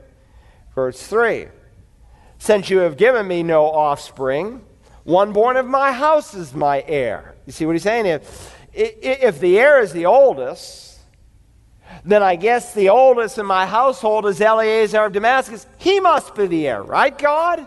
Verse 0.75 1.07
3 1.07 1.49
Since 2.39 2.71
you 2.71 2.79
have 2.79 2.97
given 2.97 3.27
me 3.27 3.43
no 3.43 3.67
offspring, 3.67 4.65
one 5.09 5.33
born 5.33 5.57
of 5.57 5.65
my 5.65 5.91
house 5.91 6.35
is 6.35 6.53
my 6.53 6.85
heir. 6.87 7.35
You 7.47 7.53
see 7.53 7.65
what 7.65 7.73
he's 7.73 7.83
saying? 7.83 8.05
If, 8.05 8.55
if 8.75 9.41
the 9.41 9.59
heir 9.59 9.81
is 9.81 9.95
the 9.95 10.05
oldest, 10.05 10.99
then 12.05 12.23
I 12.23 12.37
guess 12.37 12.75
the 12.75 12.91
oldest 12.91 13.39
in 13.39 13.47
my 13.47 13.65
household 13.65 14.27
is 14.27 14.39
Eleazar 14.39 15.07
of 15.07 15.15
Damascus. 15.15 15.67
He 15.79 15.99
must 15.99 16.35
be 16.35 16.47
the 16.47 16.69
heir, 16.69 16.83
right, 16.83 17.17
God? 17.17 17.67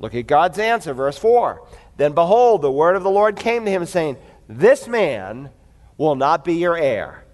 Look 0.00 0.16
at 0.16 0.26
God's 0.26 0.58
answer, 0.58 0.92
verse 0.92 1.16
4. 1.16 1.64
Then 1.98 2.14
behold, 2.14 2.62
the 2.62 2.72
word 2.72 2.96
of 2.96 3.04
the 3.04 3.10
Lord 3.10 3.36
came 3.36 3.64
to 3.64 3.70
him, 3.70 3.86
saying, 3.86 4.16
This 4.48 4.88
man 4.88 5.50
will 5.96 6.16
not 6.16 6.44
be 6.44 6.54
your 6.54 6.76
heir. 6.76 7.24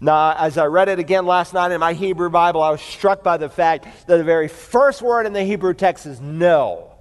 Now, 0.00 0.34
as 0.34 0.56
I 0.56 0.64
read 0.64 0.88
it 0.88 0.98
again 0.98 1.26
last 1.26 1.52
night 1.52 1.72
in 1.72 1.80
my 1.80 1.92
Hebrew 1.92 2.30
Bible, 2.30 2.62
I 2.62 2.70
was 2.70 2.80
struck 2.80 3.22
by 3.22 3.36
the 3.36 3.50
fact 3.50 3.84
that 4.06 4.16
the 4.16 4.24
very 4.24 4.48
first 4.48 5.02
word 5.02 5.26
in 5.26 5.34
the 5.34 5.44
Hebrew 5.44 5.74
text 5.74 6.06
is 6.06 6.22
no. 6.22 6.91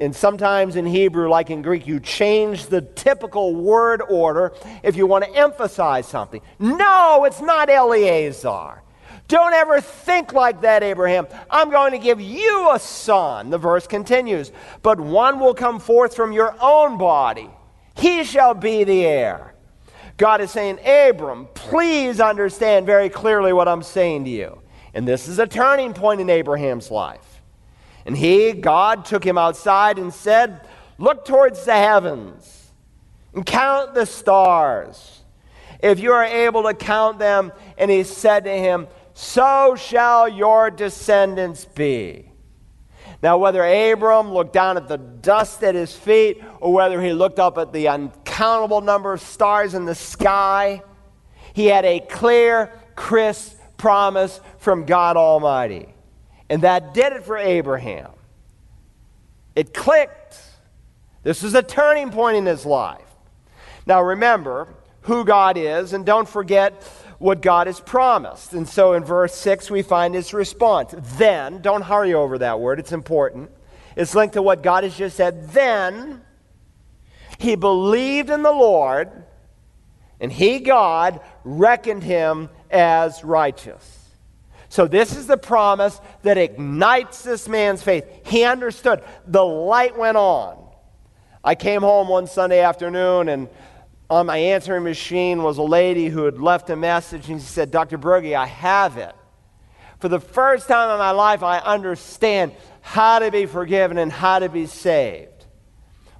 And 0.00 0.14
sometimes 0.14 0.76
in 0.76 0.86
Hebrew, 0.86 1.28
like 1.28 1.50
in 1.50 1.60
Greek, 1.60 1.86
you 1.86 1.98
change 1.98 2.66
the 2.66 2.82
typical 2.82 3.54
word 3.54 4.00
order 4.08 4.52
if 4.82 4.94
you 4.94 5.06
want 5.06 5.24
to 5.24 5.30
emphasize 5.34 6.06
something. 6.06 6.40
No, 6.60 7.24
it's 7.24 7.40
not 7.40 7.68
Eleazar. 7.68 8.82
Don't 9.26 9.52
ever 9.52 9.80
think 9.80 10.32
like 10.32 10.62
that, 10.62 10.82
Abraham. 10.82 11.26
I'm 11.50 11.70
going 11.70 11.92
to 11.92 11.98
give 11.98 12.20
you 12.20 12.70
a 12.72 12.78
son. 12.78 13.50
The 13.50 13.58
verse 13.58 13.86
continues. 13.86 14.52
But 14.82 15.00
one 15.00 15.40
will 15.40 15.52
come 15.52 15.80
forth 15.80 16.16
from 16.16 16.32
your 16.32 16.56
own 16.60 16.96
body, 16.96 17.50
he 17.94 18.24
shall 18.24 18.54
be 18.54 18.84
the 18.84 19.04
heir. 19.04 19.54
God 20.16 20.40
is 20.40 20.50
saying, 20.50 20.78
Abram, 20.84 21.46
please 21.54 22.20
understand 22.20 22.86
very 22.86 23.08
clearly 23.08 23.52
what 23.52 23.68
I'm 23.68 23.82
saying 23.82 24.24
to 24.24 24.30
you. 24.30 24.62
And 24.94 25.06
this 25.06 25.28
is 25.28 25.38
a 25.38 25.46
turning 25.46 25.92
point 25.92 26.20
in 26.20 26.30
Abraham's 26.30 26.90
life. 26.90 27.27
And 28.08 28.16
he, 28.16 28.54
God, 28.54 29.04
took 29.04 29.22
him 29.22 29.36
outside 29.36 29.98
and 29.98 30.14
said, 30.14 30.66
Look 30.96 31.26
towards 31.26 31.66
the 31.66 31.74
heavens 31.74 32.70
and 33.34 33.44
count 33.44 33.92
the 33.92 34.06
stars. 34.06 35.20
If 35.82 36.00
you 36.00 36.12
are 36.12 36.24
able 36.24 36.62
to 36.62 36.72
count 36.72 37.18
them, 37.18 37.52
and 37.76 37.90
he 37.90 38.04
said 38.04 38.44
to 38.44 38.50
him, 38.50 38.88
So 39.12 39.76
shall 39.78 40.26
your 40.26 40.70
descendants 40.70 41.66
be. 41.66 42.32
Now, 43.22 43.36
whether 43.36 43.62
Abram 43.62 44.32
looked 44.32 44.54
down 44.54 44.78
at 44.78 44.88
the 44.88 44.96
dust 44.96 45.62
at 45.62 45.74
his 45.74 45.94
feet 45.94 46.42
or 46.60 46.72
whether 46.72 47.02
he 47.02 47.12
looked 47.12 47.38
up 47.38 47.58
at 47.58 47.74
the 47.74 47.88
uncountable 47.88 48.80
number 48.80 49.12
of 49.12 49.20
stars 49.20 49.74
in 49.74 49.84
the 49.84 49.94
sky, 49.94 50.82
he 51.52 51.66
had 51.66 51.84
a 51.84 52.00
clear, 52.00 52.72
crisp 52.96 53.58
promise 53.76 54.40
from 54.56 54.86
God 54.86 55.18
Almighty. 55.18 55.94
And 56.50 56.62
that 56.62 56.94
did 56.94 57.12
it 57.12 57.24
for 57.24 57.36
Abraham. 57.36 58.10
It 59.54 59.74
clicked. 59.74 60.40
This 61.22 61.42
is 61.42 61.54
a 61.54 61.62
turning 61.62 62.10
point 62.10 62.36
in 62.36 62.46
his 62.46 62.64
life. 62.64 63.02
Now 63.86 64.02
remember 64.02 64.68
who 65.02 65.24
God 65.24 65.56
is, 65.56 65.92
and 65.92 66.04
don't 66.06 66.28
forget 66.28 66.82
what 67.18 67.42
God 67.42 67.66
has 67.66 67.80
promised. 67.80 68.52
And 68.52 68.68
so 68.68 68.92
in 68.92 69.04
verse 69.04 69.34
6, 69.34 69.70
we 69.70 69.82
find 69.82 70.14
his 70.14 70.32
response. 70.32 70.94
Then, 71.16 71.60
don't 71.60 71.82
hurry 71.82 72.14
over 72.14 72.38
that 72.38 72.60
word, 72.60 72.78
it's 72.78 72.92
important. 72.92 73.50
It's 73.96 74.14
linked 74.14 74.34
to 74.34 74.42
what 74.42 74.62
God 74.62 74.84
has 74.84 74.96
just 74.96 75.16
said. 75.16 75.50
Then 75.50 76.22
he 77.38 77.56
believed 77.56 78.30
in 78.30 78.42
the 78.42 78.52
Lord, 78.52 79.10
and 80.20 80.32
he, 80.32 80.60
God, 80.60 81.20
reckoned 81.44 82.04
him 82.04 82.48
as 82.70 83.24
righteous. 83.24 83.97
So, 84.70 84.86
this 84.86 85.16
is 85.16 85.26
the 85.26 85.38
promise 85.38 85.98
that 86.22 86.36
ignites 86.36 87.22
this 87.22 87.48
man's 87.48 87.82
faith. 87.82 88.04
He 88.26 88.44
understood. 88.44 89.02
The 89.26 89.44
light 89.44 89.96
went 89.96 90.16
on. 90.16 90.62
I 91.42 91.54
came 91.54 91.80
home 91.80 92.08
one 92.08 92.26
Sunday 92.26 92.60
afternoon, 92.60 93.30
and 93.30 93.48
on 94.10 94.26
my 94.26 94.36
answering 94.36 94.84
machine 94.84 95.42
was 95.42 95.56
a 95.56 95.62
lady 95.62 96.08
who 96.08 96.24
had 96.24 96.38
left 96.38 96.68
a 96.68 96.76
message, 96.76 97.30
and 97.30 97.40
she 97.40 97.46
said, 97.46 97.70
Dr. 97.70 97.96
Broggi, 97.96 98.36
I 98.36 98.46
have 98.46 98.98
it. 98.98 99.14
For 100.00 100.08
the 100.08 100.20
first 100.20 100.68
time 100.68 100.90
in 100.90 100.98
my 100.98 101.12
life, 101.12 101.42
I 101.42 101.58
understand 101.58 102.52
how 102.82 103.18
to 103.20 103.30
be 103.30 103.46
forgiven 103.46 103.96
and 103.96 104.12
how 104.12 104.38
to 104.38 104.48
be 104.48 104.66
saved. 104.66 105.46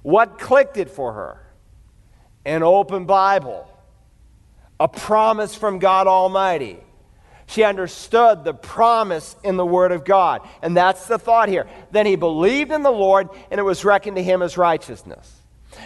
What 0.01 0.39
clicked 0.39 0.77
it 0.77 0.89
for 0.89 1.13
her? 1.13 1.45
An 2.45 2.63
open 2.63 3.05
Bible, 3.05 3.69
a 4.79 4.87
promise 4.87 5.53
from 5.53 5.77
God 5.77 6.07
Almighty 6.07 6.79
she 7.49 7.63
understood 7.63 8.43
the 8.43 8.53
promise 8.53 9.35
in 9.43 9.57
the 9.57 9.65
Word 9.65 9.91
of 9.91 10.05
God. 10.05 10.47
And 10.61 10.77
that's 10.77 11.07
the 11.07 11.17
thought 11.17 11.49
here. 11.49 11.67
Then 11.89 12.05
he 12.05 12.15
believed 12.15 12.71
in 12.71 12.83
the 12.83 12.91
Lord, 12.91 13.27
and 13.49 13.59
it 13.59 13.63
was 13.63 13.83
reckoned 13.83 14.17
to 14.17 14.23
him 14.23 14.43
as 14.43 14.55
righteousness. 14.55 15.35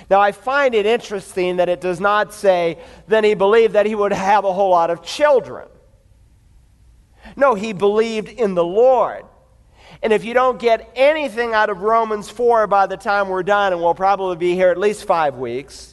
Now, 0.10 0.20
I 0.20 0.34
find 0.34 0.75
it 0.75 0.86
interesting 0.86 1.58
that 1.58 1.70
it 1.70 1.79
does 1.79 2.01
not 2.01 2.34
say, 2.34 2.79
then 3.08 3.24
he 3.24 3.34
believed 3.34 3.75
that 3.75 3.86
he 3.86 3.96
would 3.96 4.12
have 4.12 4.43
a 4.43 4.51
whole 4.51 4.72
lot 4.72 4.89
of 4.89 5.03
children. 5.03 5.70
No, 7.38 7.55
he 7.55 7.72
believed 7.72 8.27
in 8.27 8.55
the 8.55 8.65
Lord. 8.65 9.24
And 10.01 10.12
if 10.12 10.25
you 10.25 10.34
don't 10.34 10.60
get 10.60 10.91
anything 10.98 11.53
out 11.53 11.70
of 11.70 11.82
Romans 11.82 12.29
4 12.29 12.67
by 12.67 12.88
the 12.88 12.98
time 12.98 13.29
we're 13.29 13.41
done, 13.41 13.72
and 13.72 13.82
we'll 13.82 13.96
probably 13.96 14.36
be 14.36 14.53
here 14.53 14.67
at 14.67 14.77
least 14.77 15.05
five 15.05 15.38
weeks, 15.38 15.92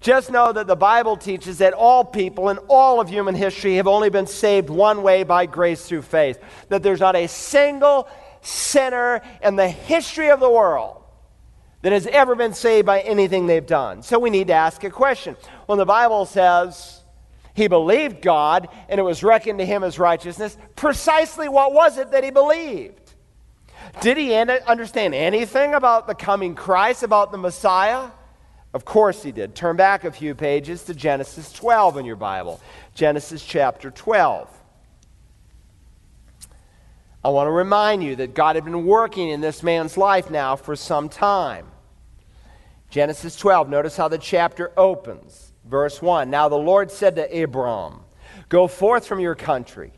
Just 0.00 0.30
know 0.30 0.52
that 0.52 0.68
the 0.68 0.76
Bible 0.76 1.16
teaches 1.16 1.58
that 1.58 1.74
all 1.74 2.04
people 2.04 2.50
in 2.50 2.58
all 2.68 3.00
of 3.00 3.08
human 3.08 3.34
history 3.34 3.76
have 3.76 3.88
only 3.88 4.10
been 4.10 4.28
saved 4.28 4.70
one 4.70 5.02
way 5.02 5.24
by 5.24 5.46
grace 5.46 5.86
through 5.86 6.02
faith. 6.02 6.38
That 6.68 6.82
there's 6.82 7.00
not 7.00 7.16
a 7.16 7.26
single 7.26 8.08
sinner 8.40 9.20
in 9.42 9.56
the 9.56 9.68
history 9.68 10.30
of 10.30 10.38
the 10.38 10.50
world 10.50 11.02
that 11.82 11.92
has 11.92 12.06
ever 12.06 12.36
been 12.36 12.54
saved 12.54 12.86
by 12.86 13.00
anything 13.00 13.46
they've 13.46 13.66
done. 13.66 14.02
So 14.02 14.18
we 14.18 14.30
need 14.30 14.48
to 14.48 14.52
ask 14.52 14.84
a 14.84 14.90
question. 14.90 15.36
When 15.66 15.78
the 15.78 15.86
Bible 15.86 16.26
says 16.26 17.02
he 17.54 17.66
believed 17.66 18.22
God 18.22 18.68
and 18.88 19.00
it 19.00 19.04
was 19.04 19.24
reckoned 19.24 19.58
to 19.58 19.66
him 19.66 19.82
as 19.82 19.98
righteousness, 19.98 20.56
precisely 20.76 21.48
what 21.48 21.72
was 21.72 21.98
it 21.98 22.12
that 22.12 22.22
he 22.22 22.30
believed? 22.30 23.14
Did 24.00 24.16
he 24.16 24.34
understand 24.34 25.14
anything 25.14 25.74
about 25.74 26.06
the 26.06 26.14
coming 26.14 26.54
Christ, 26.54 27.02
about 27.02 27.32
the 27.32 27.38
Messiah? 27.38 28.10
Of 28.78 28.84
course 28.84 29.24
he 29.24 29.32
did. 29.32 29.56
Turn 29.56 29.74
back 29.74 30.04
a 30.04 30.12
few 30.12 30.36
pages 30.36 30.84
to 30.84 30.94
Genesis 30.94 31.52
12 31.52 31.96
in 31.96 32.04
your 32.04 32.14
Bible. 32.14 32.60
Genesis 32.94 33.44
chapter 33.44 33.90
12. 33.90 34.48
I 37.24 37.28
want 37.30 37.48
to 37.48 37.50
remind 37.50 38.04
you 38.04 38.14
that 38.14 38.34
God 38.34 38.54
had 38.54 38.64
been 38.64 38.86
working 38.86 39.30
in 39.30 39.40
this 39.40 39.64
man's 39.64 39.96
life 39.96 40.30
now 40.30 40.54
for 40.54 40.76
some 40.76 41.08
time. 41.08 41.66
Genesis 42.88 43.34
12, 43.34 43.68
notice 43.68 43.96
how 43.96 44.06
the 44.06 44.16
chapter 44.16 44.70
opens. 44.76 45.52
Verse 45.64 46.00
1 46.00 46.30
Now 46.30 46.48
the 46.48 46.54
Lord 46.54 46.92
said 46.92 47.16
to 47.16 47.42
Abram, 47.42 48.02
Go 48.48 48.68
forth 48.68 49.08
from 49.08 49.18
your 49.18 49.34
country 49.34 49.90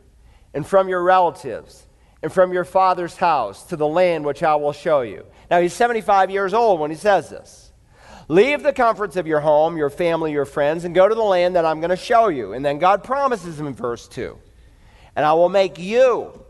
and 0.55 0.67
from 0.67 0.89
your 0.89 1.03
relatives 1.03 1.87
and 2.23 2.33
from 2.33 2.55
your 2.55 2.65
father's 2.65 3.19
house 3.19 3.63
to 3.65 3.77
the 3.77 3.87
land 3.87 4.25
which 4.25 4.43
I 4.43 4.55
will 4.55 4.73
show 4.73 5.03
you. 5.03 5.27
Now 5.51 5.61
he's 5.61 5.75
75 5.75 6.31
years 6.31 6.55
old 6.55 6.81
when 6.81 6.91
he 6.91 6.97
says 6.97 7.29
this. 7.29 7.70
Leave 8.31 8.63
the 8.63 8.73
comforts 8.73 9.17
of 9.17 9.27
your 9.27 9.41
home, 9.41 9.77
your 9.77 9.91
family, 9.91 10.31
your 10.31 10.45
friends, 10.45 10.85
and 10.85 10.95
go 10.95 11.09
to 11.09 11.17
the 11.17 11.21
land 11.21 11.57
that 11.57 11.65
I'm 11.65 11.81
going 11.81 11.91
to 11.91 11.97
show 11.97 12.29
you. 12.29 12.53
And 12.53 12.65
then 12.65 12.79
God 12.79 13.03
promises 13.03 13.59
him 13.59 13.67
in 13.67 13.75
verse 13.75 14.07
2 14.07 14.39
And 15.17 15.27
I 15.27 15.33
will 15.33 15.49
make 15.49 15.81
you 15.81 16.41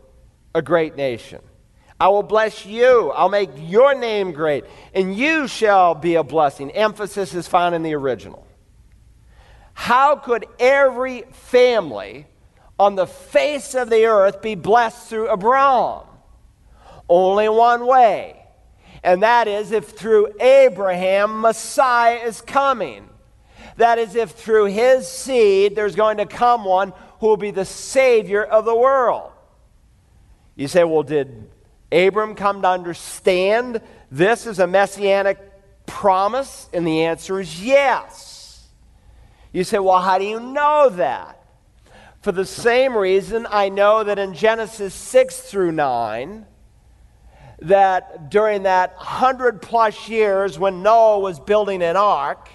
a 0.53 0.61
great 0.61 0.95
nation. 0.95 1.41
I 1.99 2.09
will 2.09 2.21
bless 2.21 2.67
you. 2.67 3.09
I'll 3.09 3.29
make 3.29 3.49
your 3.57 3.95
name 3.95 4.31
great, 4.31 4.65
and 4.93 5.17
you 5.17 5.47
shall 5.47 5.95
be 5.95 6.13
a 6.13 6.23
blessing. 6.23 6.69
Emphasis 6.69 7.33
is 7.33 7.47
found 7.47 7.73
in 7.73 7.81
the 7.81 7.95
original. 7.95 8.45
How 9.73 10.17
could 10.17 10.45
every 10.59 11.23
family 11.31 12.27
on 12.77 12.93
the 12.93 13.07
face 13.07 13.73
of 13.73 13.89
the 13.89 14.05
earth 14.05 14.43
be 14.43 14.53
blessed 14.53 15.09
through 15.09 15.33
Abraham? 15.33 16.05
Only 17.09 17.49
one 17.49 17.87
way 17.87 18.40
and 19.03 19.23
that 19.23 19.47
is 19.47 19.71
if 19.71 19.89
through 19.89 20.33
Abraham, 20.39 21.41
Messiah 21.41 22.17
is 22.17 22.41
coming. 22.41 23.09
That 23.77 23.97
is, 23.97 24.15
if 24.15 24.31
through 24.31 24.65
his 24.65 25.07
seed 25.07 25.75
there's 25.75 25.95
going 25.95 26.17
to 26.17 26.25
come 26.25 26.65
one 26.65 26.93
who 27.19 27.27
will 27.27 27.37
be 27.37 27.51
the 27.51 27.65
Savior 27.65 28.43
of 28.43 28.65
the 28.65 28.75
world. 28.75 29.31
You 30.55 30.67
say, 30.67 30.83
well, 30.83 31.03
did 31.03 31.49
Abram 31.91 32.35
come 32.35 32.61
to 32.61 32.67
understand 32.67 33.81
this 34.11 34.45
is 34.45 34.59
a 34.59 34.67
messianic 34.67 35.39
promise? 35.85 36.69
And 36.73 36.85
the 36.85 37.05
answer 37.05 37.39
is 37.39 37.63
yes. 37.63 38.67
You 39.51 39.63
say, 39.63 39.79
well, 39.79 39.99
how 39.99 40.17
do 40.17 40.25
you 40.25 40.39
know 40.39 40.89
that? 40.89 41.37
For 42.21 42.31
the 42.31 42.45
same 42.45 42.95
reason, 42.95 43.47
I 43.49 43.69
know 43.69 44.03
that 44.03 44.19
in 44.19 44.33
Genesis 44.35 44.93
6 44.93 45.39
through 45.41 45.71
9, 45.71 46.45
that 47.61 48.29
during 48.29 48.63
that 48.63 48.93
hundred 48.97 49.61
plus 49.61 50.09
years 50.09 50.57
when 50.57 50.81
Noah 50.81 51.19
was 51.19 51.39
building 51.39 51.81
an 51.81 51.95
ark, 51.95 52.49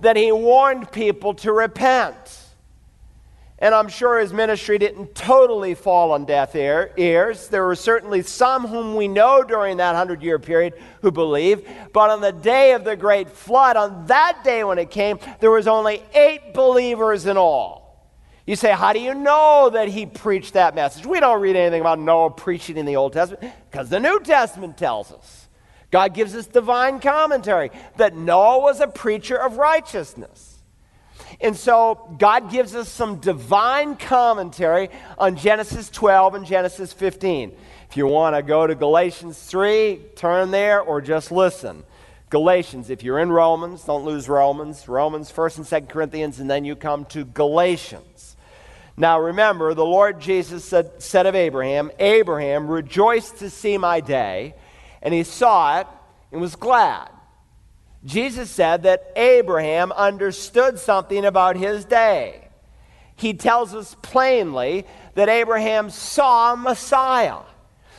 that 0.00 0.16
he 0.16 0.32
warned 0.32 0.90
people 0.90 1.34
to 1.34 1.52
repent. 1.52 2.44
And 3.60 3.74
I'm 3.74 3.88
sure 3.88 4.20
his 4.20 4.32
ministry 4.32 4.78
didn't 4.78 5.16
totally 5.16 5.74
fall 5.74 6.12
on 6.12 6.24
deaf 6.24 6.54
ears. 6.54 7.48
There 7.48 7.66
were 7.66 7.74
certainly 7.74 8.22
some 8.22 8.66
whom 8.68 8.94
we 8.94 9.08
know 9.08 9.42
during 9.42 9.78
that 9.78 9.96
hundred 9.96 10.22
year 10.22 10.38
period 10.38 10.74
who 11.02 11.10
believed. 11.10 11.66
But 11.92 12.10
on 12.10 12.20
the 12.20 12.30
day 12.30 12.72
of 12.72 12.84
the 12.84 12.94
great 12.94 13.28
flood, 13.28 13.76
on 13.76 14.06
that 14.06 14.44
day 14.44 14.62
when 14.62 14.78
it 14.78 14.90
came, 14.90 15.18
there 15.40 15.50
was 15.50 15.66
only 15.66 16.04
eight 16.14 16.54
believers 16.54 17.26
in 17.26 17.36
all. 17.36 17.77
You 18.48 18.56
say, 18.56 18.72
How 18.72 18.94
do 18.94 18.98
you 18.98 19.12
know 19.12 19.68
that 19.74 19.88
he 19.88 20.06
preached 20.06 20.54
that 20.54 20.74
message? 20.74 21.04
We 21.04 21.20
don't 21.20 21.42
read 21.42 21.54
anything 21.54 21.82
about 21.82 21.98
Noah 21.98 22.30
preaching 22.30 22.78
in 22.78 22.86
the 22.86 22.96
Old 22.96 23.12
Testament 23.12 23.52
because 23.70 23.90
the 23.90 24.00
New 24.00 24.20
Testament 24.20 24.78
tells 24.78 25.12
us. 25.12 25.48
God 25.90 26.14
gives 26.14 26.34
us 26.34 26.46
divine 26.46 26.98
commentary 26.98 27.70
that 27.98 28.16
Noah 28.16 28.60
was 28.60 28.80
a 28.80 28.86
preacher 28.86 29.36
of 29.36 29.58
righteousness. 29.58 30.62
And 31.42 31.54
so 31.54 32.16
God 32.18 32.50
gives 32.50 32.74
us 32.74 32.88
some 32.88 33.16
divine 33.16 33.96
commentary 33.96 34.88
on 35.18 35.36
Genesis 35.36 35.90
12 35.90 36.36
and 36.36 36.46
Genesis 36.46 36.94
15. 36.94 37.52
If 37.90 37.98
you 37.98 38.06
want 38.06 38.34
to 38.34 38.40
go 38.42 38.66
to 38.66 38.74
Galatians 38.74 39.38
3, 39.38 40.00
turn 40.16 40.52
there 40.52 40.80
or 40.80 41.02
just 41.02 41.30
listen. 41.30 41.84
Galatians, 42.30 42.88
if 42.88 43.02
you're 43.02 43.18
in 43.18 43.30
Romans, 43.30 43.84
don't 43.84 44.06
lose 44.06 44.26
Romans. 44.26 44.88
Romans, 44.88 45.30
1st 45.30 45.56
and 45.58 45.66
2nd 45.66 45.88
Corinthians, 45.90 46.40
and 46.40 46.48
then 46.50 46.64
you 46.64 46.74
come 46.74 47.04
to 47.06 47.26
Galatians. 47.26 48.36
Now 48.98 49.20
remember, 49.20 49.74
the 49.74 49.84
Lord 49.84 50.20
Jesus 50.20 50.64
said, 50.64 51.00
said 51.00 51.26
of 51.26 51.36
Abraham, 51.36 51.92
Abraham 52.00 52.66
rejoiced 52.66 53.38
to 53.38 53.48
see 53.48 53.78
my 53.78 54.00
day, 54.00 54.56
and 55.00 55.14
he 55.14 55.22
saw 55.22 55.78
it 55.78 55.86
and 56.32 56.40
was 56.40 56.56
glad. 56.56 57.08
Jesus 58.04 58.50
said 58.50 58.82
that 58.82 59.12
Abraham 59.14 59.92
understood 59.92 60.80
something 60.80 61.24
about 61.24 61.56
his 61.56 61.84
day. 61.84 62.48
He 63.14 63.34
tells 63.34 63.72
us 63.72 63.94
plainly 64.02 64.84
that 65.14 65.28
Abraham 65.28 65.90
saw 65.90 66.56
Messiah. 66.56 67.38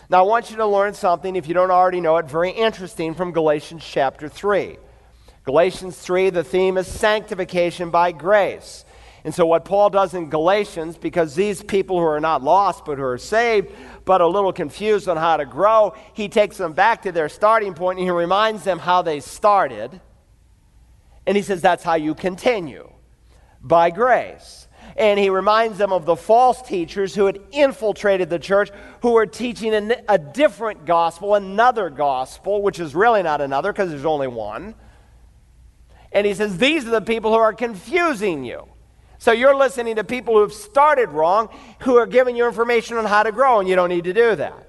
Now, 0.09 0.19
I 0.19 0.27
want 0.27 0.49
you 0.49 0.57
to 0.57 0.65
learn 0.65 0.95
something, 0.95 1.37
if 1.37 1.47
you 1.47 1.53
don't 1.53 1.71
already 1.71 2.01
know 2.01 2.17
it, 2.17 2.25
very 2.25 2.51
interesting 2.51 3.13
from 3.13 3.31
Galatians 3.31 3.85
chapter 3.85 4.27
3. 4.27 4.77
Galatians 5.45 5.97
3, 5.97 6.29
the 6.29 6.43
theme 6.43 6.77
is 6.77 6.87
sanctification 6.87 7.89
by 7.89 8.11
grace. 8.11 8.83
And 9.23 9.33
so, 9.33 9.45
what 9.45 9.65
Paul 9.65 9.89
does 9.89 10.13
in 10.13 10.29
Galatians, 10.29 10.97
because 10.97 11.35
these 11.35 11.61
people 11.61 11.99
who 11.99 12.05
are 12.05 12.21
not 12.21 12.41
lost 12.41 12.85
but 12.85 12.97
who 12.97 13.03
are 13.03 13.17
saved, 13.17 13.71
but 14.05 14.21
a 14.21 14.27
little 14.27 14.53
confused 14.53 15.09
on 15.09 15.17
how 15.17 15.37
to 15.37 15.45
grow, 15.45 15.93
he 16.13 16.29
takes 16.29 16.57
them 16.57 16.73
back 16.73 17.01
to 17.01 17.11
their 17.11 17.29
starting 17.29 17.73
point 17.73 17.99
and 17.99 18.07
he 18.07 18.11
reminds 18.11 18.63
them 18.63 18.79
how 18.79 19.01
they 19.01 19.19
started. 19.19 19.99
And 21.27 21.35
he 21.35 21.43
says, 21.43 21.61
That's 21.61 21.83
how 21.83 21.95
you 21.95 22.15
continue 22.15 22.89
by 23.61 23.89
grace. 23.89 24.67
And 24.95 25.19
he 25.19 25.29
reminds 25.29 25.77
them 25.77 25.91
of 25.93 26.05
the 26.05 26.15
false 26.15 26.61
teachers 26.61 27.13
who 27.13 27.25
had 27.25 27.39
infiltrated 27.51 28.29
the 28.29 28.39
church, 28.39 28.69
who 29.01 29.11
were 29.11 29.25
teaching 29.25 29.73
a, 29.73 30.01
a 30.07 30.17
different 30.17 30.85
gospel, 30.85 31.35
another 31.35 31.89
gospel, 31.89 32.61
which 32.61 32.79
is 32.79 32.95
really 32.95 33.21
not 33.21 33.41
another 33.41 33.71
because 33.71 33.89
there's 33.89 34.05
only 34.05 34.27
one. 34.27 34.75
And 36.11 36.25
he 36.25 36.33
says, 36.33 36.57
These 36.57 36.87
are 36.87 36.91
the 36.91 37.01
people 37.01 37.31
who 37.31 37.37
are 37.37 37.53
confusing 37.53 38.45
you. 38.45 38.67
So 39.19 39.33
you're 39.33 39.55
listening 39.55 39.97
to 39.97 40.03
people 40.05 40.33
who 40.33 40.41
have 40.41 40.53
started 40.53 41.09
wrong, 41.09 41.49
who 41.79 41.97
are 41.97 42.05
giving 42.05 42.37
you 42.37 42.47
information 42.47 42.95
on 42.95 43.05
how 43.05 43.23
to 43.23 43.33
grow, 43.33 43.59
and 43.59 43.67
you 43.67 43.75
don't 43.75 43.89
need 43.89 44.05
to 44.05 44.13
do 44.13 44.35
that. 44.37 44.65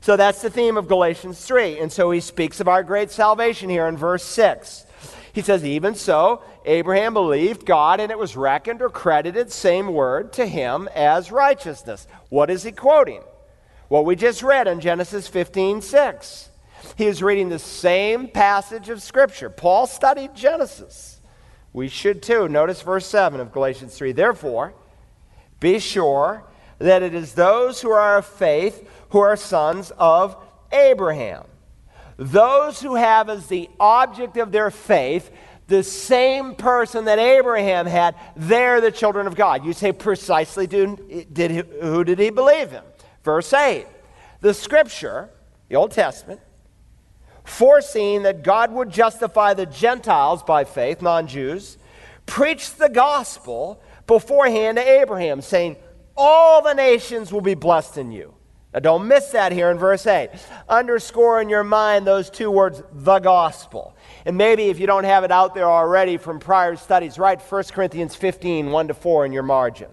So 0.00 0.16
that's 0.16 0.42
the 0.42 0.50
theme 0.50 0.76
of 0.76 0.88
Galatians 0.88 1.44
3. 1.44 1.78
And 1.78 1.90
so 1.90 2.10
he 2.10 2.18
speaks 2.18 2.58
of 2.58 2.66
our 2.66 2.82
great 2.82 3.12
salvation 3.12 3.70
here 3.70 3.86
in 3.86 3.96
verse 3.96 4.24
6. 4.24 4.86
He 5.32 5.40
says, 5.40 5.64
Even 5.64 5.94
so, 5.94 6.42
Abraham 6.64 7.14
believed 7.14 7.64
God, 7.64 8.00
and 8.00 8.10
it 8.10 8.18
was 8.18 8.36
reckoned 8.36 8.82
or 8.82 8.90
credited, 8.90 9.52
same 9.52 9.92
word, 9.92 10.32
to 10.32 10.46
him 10.46 10.88
as 10.94 11.30
righteousness. 11.30 12.08
What 12.28 12.50
is 12.50 12.64
he 12.64 12.72
quoting? 12.72 13.22
What 13.86 14.04
we 14.04 14.16
just 14.16 14.42
read 14.42 14.66
in 14.66 14.80
Genesis 14.80 15.28
15 15.28 15.80
6. 15.80 16.50
He 16.96 17.06
is 17.06 17.22
reading 17.22 17.48
the 17.48 17.60
same 17.60 18.26
passage 18.26 18.88
of 18.88 19.00
Scripture. 19.00 19.48
Paul 19.48 19.86
studied 19.86 20.34
Genesis. 20.34 21.11
We 21.72 21.88
should 21.88 22.22
too. 22.22 22.48
Notice 22.48 22.82
verse 22.82 23.06
7 23.06 23.40
of 23.40 23.52
Galatians 23.52 23.96
3. 23.96 24.12
Therefore, 24.12 24.74
be 25.60 25.78
sure 25.78 26.44
that 26.78 27.02
it 27.02 27.14
is 27.14 27.34
those 27.34 27.80
who 27.80 27.90
are 27.90 28.18
of 28.18 28.26
faith 28.26 28.88
who 29.10 29.20
are 29.20 29.36
sons 29.36 29.92
of 29.98 30.36
Abraham. 30.72 31.44
Those 32.16 32.80
who 32.80 32.94
have 32.96 33.28
as 33.28 33.46
the 33.46 33.70
object 33.80 34.36
of 34.36 34.52
their 34.52 34.70
faith 34.70 35.30
the 35.68 35.82
same 35.82 36.54
person 36.54 37.06
that 37.06 37.18
Abraham 37.18 37.86
had, 37.86 38.14
they're 38.36 38.80
the 38.80 38.90
children 38.90 39.26
of 39.26 39.34
God. 39.34 39.64
You 39.64 39.72
say, 39.72 39.92
precisely, 39.92 40.66
did, 40.66 41.50
who 41.80 42.04
did 42.04 42.18
he 42.18 42.30
believe 42.30 42.72
in? 42.72 42.82
Verse 43.24 43.52
8. 43.52 43.86
The 44.40 44.52
scripture, 44.52 45.30
the 45.68 45.76
Old 45.76 45.92
Testament, 45.92 46.40
foreseeing 47.44 48.22
that 48.22 48.42
God 48.42 48.72
would 48.72 48.90
justify 48.90 49.54
the 49.54 49.66
Gentiles 49.66 50.42
by 50.42 50.64
faith, 50.64 51.02
non 51.02 51.26
Jews, 51.26 51.78
preached 52.26 52.78
the 52.78 52.88
gospel 52.88 53.82
beforehand 54.06 54.76
to 54.76 54.88
Abraham, 55.00 55.40
saying, 55.40 55.76
All 56.16 56.62
the 56.62 56.74
nations 56.74 57.32
will 57.32 57.40
be 57.40 57.54
blessed 57.54 57.98
in 57.98 58.12
you. 58.12 58.34
Now, 58.72 58.80
don't 58.80 59.06
miss 59.06 59.28
that 59.30 59.52
here 59.52 59.70
in 59.70 59.78
verse 59.78 60.06
8. 60.06 60.30
Underscore 60.68 61.42
in 61.42 61.50
your 61.50 61.64
mind 61.64 62.06
those 62.06 62.30
two 62.30 62.50
words, 62.50 62.82
the 62.92 63.18
gospel. 63.18 63.94
And 64.24 64.38
maybe 64.38 64.68
if 64.68 64.80
you 64.80 64.86
don't 64.86 65.04
have 65.04 65.24
it 65.24 65.30
out 65.30 65.54
there 65.54 65.70
already 65.70 66.16
from 66.16 66.40
prior 66.40 66.76
studies, 66.76 67.18
write 67.18 67.42
1 67.42 67.64
Corinthians 67.64 68.14
15, 68.14 68.70
1 68.70 68.88
to 68.88 68.94
4 68.94 69.26
in 69.26 69.32
your 69.32 69.42
margin. 69.42 69.90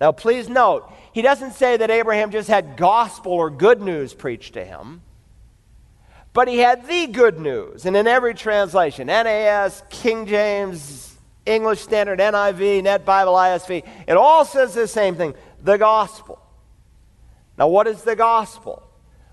Now, 0.00 0.12
please 0.12 0.48
note, 0.48 0.90
he 1.12 1.22
doesn't 1.22 1.52
say 1.52 1.76
that 1.76 1.90
Abraham 1.90 2.30
just 2.30 2.48
had 2.48 2.76
gospel 2.76 3.32
or 3.32 3.50
good 3.50 3.80
news 3.80 4.14
preached 4.14 4.54
to 4.54 4.64
him, 4.64 5.02
but 6.36 6.48
he 6.48 6.58
had 6.58 6.86
the 6.86 7.06
good 7.06 7.40
news. 7.40 7.86
And 7.86 7.96
in 7.96 8.06
every 8.06 8.34
translation, 8.34 9.06
NAS, 9.06 9.82
King 9.88 10.26
James, 10.26 11.16
English 11.46 11.80
Standard, 11.80 12.18
NIV, 12.18 12.82
Net 12.82 13.06
Bible, 13.06 13.32
ISV, 13.32 13.82
it 14.06 14.18
all 14.18 14.44
says 14.44 14.74
the 14.74 14.86
same 14.86 15.14
thing 15.14 15.34
the 15.62 15.78
gospel. 15.78 16.38
Now, 17.56 17.68
what 17.68 17.86
is 17.86 18.02
the 18.02 18.14
gospel? 18.14 18.86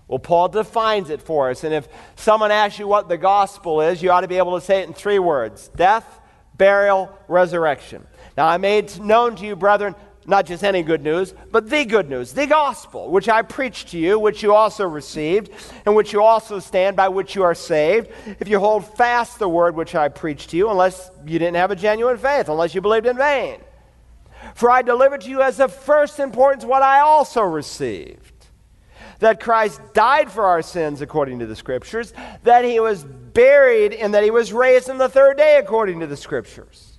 Well, 0.08 0.20
Paul 0.20 0.48
defines 0.48 1.10
it 1.10 1.22
for 1.22 1.50
us. 1.50 1.66
And 1.66 1.74
if 1.74 1.90
someone 2.16 2.52
asks 2.52 2.80
you 2.80 2.88
what 2.88 3.10
the 3.10 3.18
gospel 3.18 3.82
is, 3.82 4.02
you 4.02 4.10
ought 4.10 4.22
to 4.22 4.30
be 4.30 4.38
able 4.38 4.58
to 4.58 4.66
say 4.66 4.80
it 4.80 4.88
in 4.88 4.94
three 4.94 5.20
words 5.20 5.70
death, 5.76 6.22
burial, 6.56 7.12
resurrection. 7.28 8.08
Now, 8.38 8.48
I 8.48 8.56
made 8.56 8.98
known 9.02 9.36
to 9.36 9.46
you, 9.46 9.58
brethren, 9.58 9.94
not 10.26 10.46
just 10.46 10.64
any 10.64 10.84
good 10.84 11.04
news, 11.04 11.34
but 11.52 11.70
the 11.70 11.86
good 11.86 12.10
news, 12.10 12.34
the 12.34 12.48
gospel, 12.48 13.10
which 13.10 13.30
I 13.30 13.42
preached 13.42 13.90
to 13.90 13.98
you, 13.98 14.20
which 14.20 14.44
you 14.44 14.54
also 14.54 14.86
received, 14.86 15.52
and 15.86 15.96
which 15.96 16.14
you 16.14 16.22
also 16.22 16.60
stand, 16.60 16.96
by 16.96 17.10
which 17.10 17.36
you 17.36 17.44
are 17.44 17.56
saved, 17.56 18.10
if 18.40 18.48
you 18.48 18.60
hold 18.60 18.86
fast 18.86 19.40
the 19.40 19.50
word 19.50 19.76
which 19.76 19.96
I 19.96 20.10
preached 20.10 20.52
to 20.52 20.58
you, 20.58 20.70
unless 20.70 21.12
you 21.26 21.40
didn't 21.40 21.56
have 21.56 21.72
a 21.72 21.76
genuine 21.76 22.18
faith, 22.18 22.50
unless 22.50 22.74
you 22.74 22.82
believed 22.82 23.06
in 23.06 23.18
vain. 23.18 23.60
For 24.56 24.70
I 24.70 24.82
delivered 24.82 25.22
to 25.22 25.30
you 25.30 25.42
as 25.42 25.60
of 25.60 25.74
first 25.74 26.20
importance 26.20 26.66
what 26.66 26.84
I 26.84 27.00
also 27.00 27.42
received 27.42 28.34
that 29.20 29.40
Christ 29.40 29.82
died 29.94 30.30
for 30.30 30.46
our 30.46 30.62
sins 30.62 31.02
according 31.02 31.40
to 31.40 31.46
the 31.46 31.56
Scriptures, 31.56 32.14
that 32.44 32.66
he 32.66 32.80
was 32.80 33.04
buried, 33.04 33.94
and 33.94 34.14
that 34.14 34.24
he 34.24 34.32
was 34.32 34.54
raised 34.54 34.90
on 34.90 34.98
the 34.98 35.10
third 35.10 35.38
day 35.38 35.58
according 35.58 36.02
to 36.02 36.08
the 36.08 36.18
Scriptures. 36.18 36.93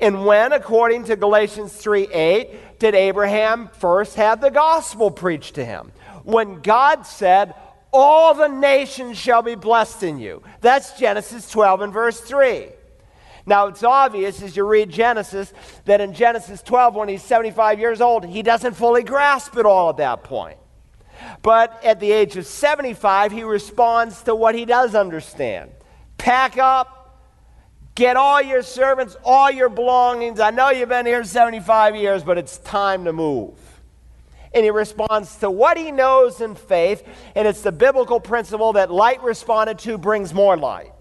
And 0.00 0.26
when, 0.26 0.52
according 0.52 1.04
to 1.04 1.16
Galatians 1.16 1.72
3 1.72 2.08
8, 2.08 2.78
did 2.78 2.94
Abraham 2.94 3.68
first 3.68 4.16
have 4.16 4.40
the 4.40 4.50
gospel 4.50 5.10
preached 5.10 5.54
to 5.54 5.64
him? 5.64 5.92
When 6.24 6.60
God 6.60 7.06
said, 7.06 7.54
All 7.92 8.34
the 8.34 8.48
nations 8.48 9.16
shall 9.16 9.42
be 9.42 9.54
blessed 9.54 10.02
in 10.02 10.18
you. 10.18 10.42
That's 10.60 10.98
Genesis 10.98 11.48
12 11.50 11.82
and 11.82 11.92
verse 11.92 12.20
3. 12.20 12.68
Now, 13.44 13.66
it's 13.66 13.82
obvious 13.82 14.40
as 14.42 14.56
you 14.56 14.64
read 14.64 14.90
Genesis 14.90 15.52
that 15.84 16.00
in 16.00 16.14
Genesis 16.14 16.62
12, 16.62 16.94
when 16.94 17.08
he's 17.08 17.22
75 17.22 17.80
years 17.80 18.00
old, 18.00 18.24
he 18.24 18.42
doesn't 18.42 18.74
fully 18.74 19.02
grasp 19.02 19.56
it 19.56 19.66
all 19.66 19.90
at 19.90 19.96
that 19.96 20.22
point. 20.22 20.58
But 21.42 21.82
at 21.84 22.00
the 22.00 22.10
age 22.12 22.36
of 22.36 22.46
75, 22.46 23.32
he 23.32 23.42
responds 23.42 24.22
to 24.22 24.34
what 24.34 24.54
he 24.54 24.64
does 24.64 24.94
understand. 24.94 25.70
Pack 26.18 26.56
up, 26.58 27.01
get 27.94 28.16
all 28.16 28.40
your 28.40 28.62
servants, 28.62 29.16
all 29.24 29.50
your 29.50 29.68
belongings. 29.68 30.40
I 30.40 30.50
know 30.50 30.70
you've 30.70 30.88
been 30.88 31.06
here 31.06 31.24
75 31.24 31.96
years, 31.96 32.22
but 32.22 32.38
it's 32.38 32.58
time 32.58 33.04
to 33.04 33.12
move. 33.12 33.58
And 34.54 34.64
he 34.64 34.70
responds 34.70 35.36
to 35.36 35.50
what 35.50 35.76
he 35.78 35.90
knows 35.90 36.40
in 36.40 36.54
faith, 36.54 37.02
and 37.34 37.48
it's 37.48 37.62
the 37.62 37.72
biblical 37.72 38.20
principle 38.20 38.74
that 38.74 38.90
light 38.90 39.22
responded 39.22 39.78
to 39.80 39.96
brings 39.96 40.34
more 40.34 40.56
light. 40.56 40.92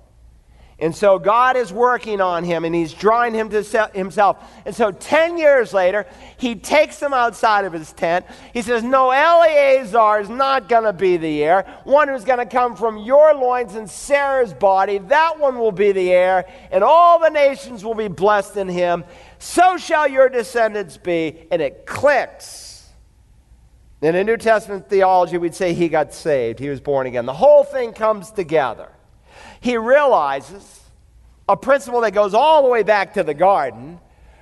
And 0.81 0.95
so 0.95 1.19
God 1.19 1.57
is 1.57 1.71
working 1.71 2.21
on 2.21 2.43
him 2.43 2.65
and 2.65 2.73
he's 2.73 2.91
drawing 2.91 3.35
him 3.35 3.51
to 3.51 3.89
himself. 3.93 4.43
And 4.65 4.75
so 4.75 4.91
10 4.91 5.37
years 5.37 5.75
later, 5.75 6.07
he 6.37 6.55
takes 6.55 6.99
him 6.99 7.13
outside 7.13 7.65
of 7.65 7.71
his 7.71 7.93
tent. 7.93 8.25
He 8.51 8.63
says, 8.63 8.83
No, 8.83 9.11
Eleazar 9.11 10.19
is 10.21 10.27
not 10.27 10.67
going 10.67 10.85
to 10.85 10.93
be 10.93 11.17
the 11.17 11.43
heir. 11.43 11.81
One 11.83 12.07
who's 12.07 12.23
going 12.23 12.39
to 12.39 12.47
come 12.47 12.75
from 12.75 12.97
your 12.97 13.35
loins 13.35 13.75
and 13.75 13.87
Sarah's 13.87 14.55
body, 14.55 14.97
that 14.97 15.37
one 15.37 15.59
will 15.59 15.71
be 15.71 15.91
the 15.91 16.11
heir, 16.11 16.49
and 16.71 16.83
all 16.83 17.19
the 17.19 17.29
nations 17.29 17.85
will 17.85 17.93
be 17.93 18.07
blessed 18.07 18.57
in 18.57 18.67
him. 18.67 19.03
So 19.37 19.77
shall 19.77 20.07
your 20.07 20.29
descendants 20.29 20.97
be. 20.97 21.45
And 21.51 21.61
it 21.61 21.85
clicks. 21.85 22.89
In 24.01 24.15
a 24.15 24.23
New 24.23 24.37
Testament 24.37 24.89
theology, 24.89 25.37
we'd 25.37 25.53
say 25.53 25.75
he 25.75 25.89
got 25.89 26.11
saved, 26.11 26.57
he 26.57 26.69
was 26.69 26.81
born 26.81 27.05
again. 27.05 27.27
The 27.27 27.33
whole 27.33 27.63
thing 27.63 27.93
comes 27.93 28.31
together 28.31 28.89
he 29.61 29.77
realizes 29.77 30.81
a 31.47 31.55
principle 31.55 32.01
that 32.01 32.11
goes 32.11 32.33
all 32.33 32.63
the 32.63 32.69
way 32.69 32.83
back 32.83 33.13
to 33.13 33.23
the 33.23 33.33
garden 33.33 33.99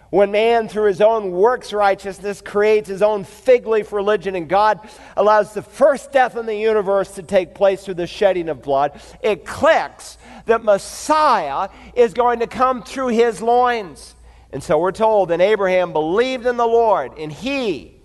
when 0.10 0.32
man, 0.32 0.68
through 0.68 0.88
his 0.88 1.02
own 1.02 1.32
works 1.32 1.72
righteousness, 1.72 2.42
creates 2.42 2.90
his 2.90 3.04
own 3.04 3.24
fig 3.24 3.68
leaf 3.68 3.92
religion, 3.92 4.36
and 4.36 4.50
God 4.50 4.80
allows 5.16 5.54
the 5.54 5.62
first 5.62 6.12
death 6.12 6.36
in 6.36 6.48
the 6.48 6.56
universe 6.56 7.12
to 7.16 7.24
take 7.24 7.54
place 7.54 7.86
through 7.86 7.94
the 7.96 8.08
shedding 8.08 8.50
of 8.50 8.64
blood, 8.64 9.00
it 9.22 9.46
clicks 9.46 10.18
that 10.46 10.64
Messiah 10.64 11.70
is 11.94 12.16
going 12.16 12.40
to 12.40 12.48
come 12.48 12.82
through 12.82 13.10
his 13.10 13.40
loins. 13.40 14.16
And 14.52 14.64
so 14.64 14.80
we're 14.80 14.92
told, 14.92 15.30
and 15.30 15.44
Abraham 15.44 15.94
believed 15.94 16.48
in 16.48 16.58
the 16.58 16.66
Lord, 16.66 17.12
and 17.20 17.32
he, 17.32 18.02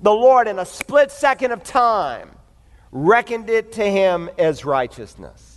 the 0.00 0.12
Lord, 0.12 0.48
in 0.48 0.58
a 0.58 0.64
split 0.64 1.10
second 1.10 1.52
of 1.52 1.62
time, 1.62 2.30
reckoned 2.92 3.50
it 3.50 3.72
to 3.72 3.84
him 3.84 4.30
as 4.38 4.64
righteousness. 4.64 5.51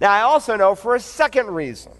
Now, 0.00 0.12
I 0.12 0.22
also 0.22 0.56
know 0.56 0.74
for 0.74 0.94
a 0.94 1.00
second 1.00 1.48
reason 1.48 1.92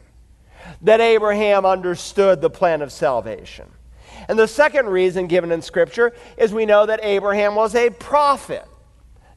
that 0.83 1.01
Abraham 1.01 1.65
understood 1.67 2.41
the 2.41 2.51
plan 2.51 2.83
of 2.83 2.93
salvation. 2.93 3.71
And 4.29 4.39
the 4.39 4.49
second 4.49 4.87
reason 4.87 5.27
given 5.27 5.53
in 5.53 5.63
Scripture 5.63 6.13
is 6.37 6.53
we 6.53 6.67
know 6.67 6.87
that 6.87 7.01
Abraham 7.03 7.55
was 7.55 7.75
a 7.75 7.91
prophet. 7.91 8.65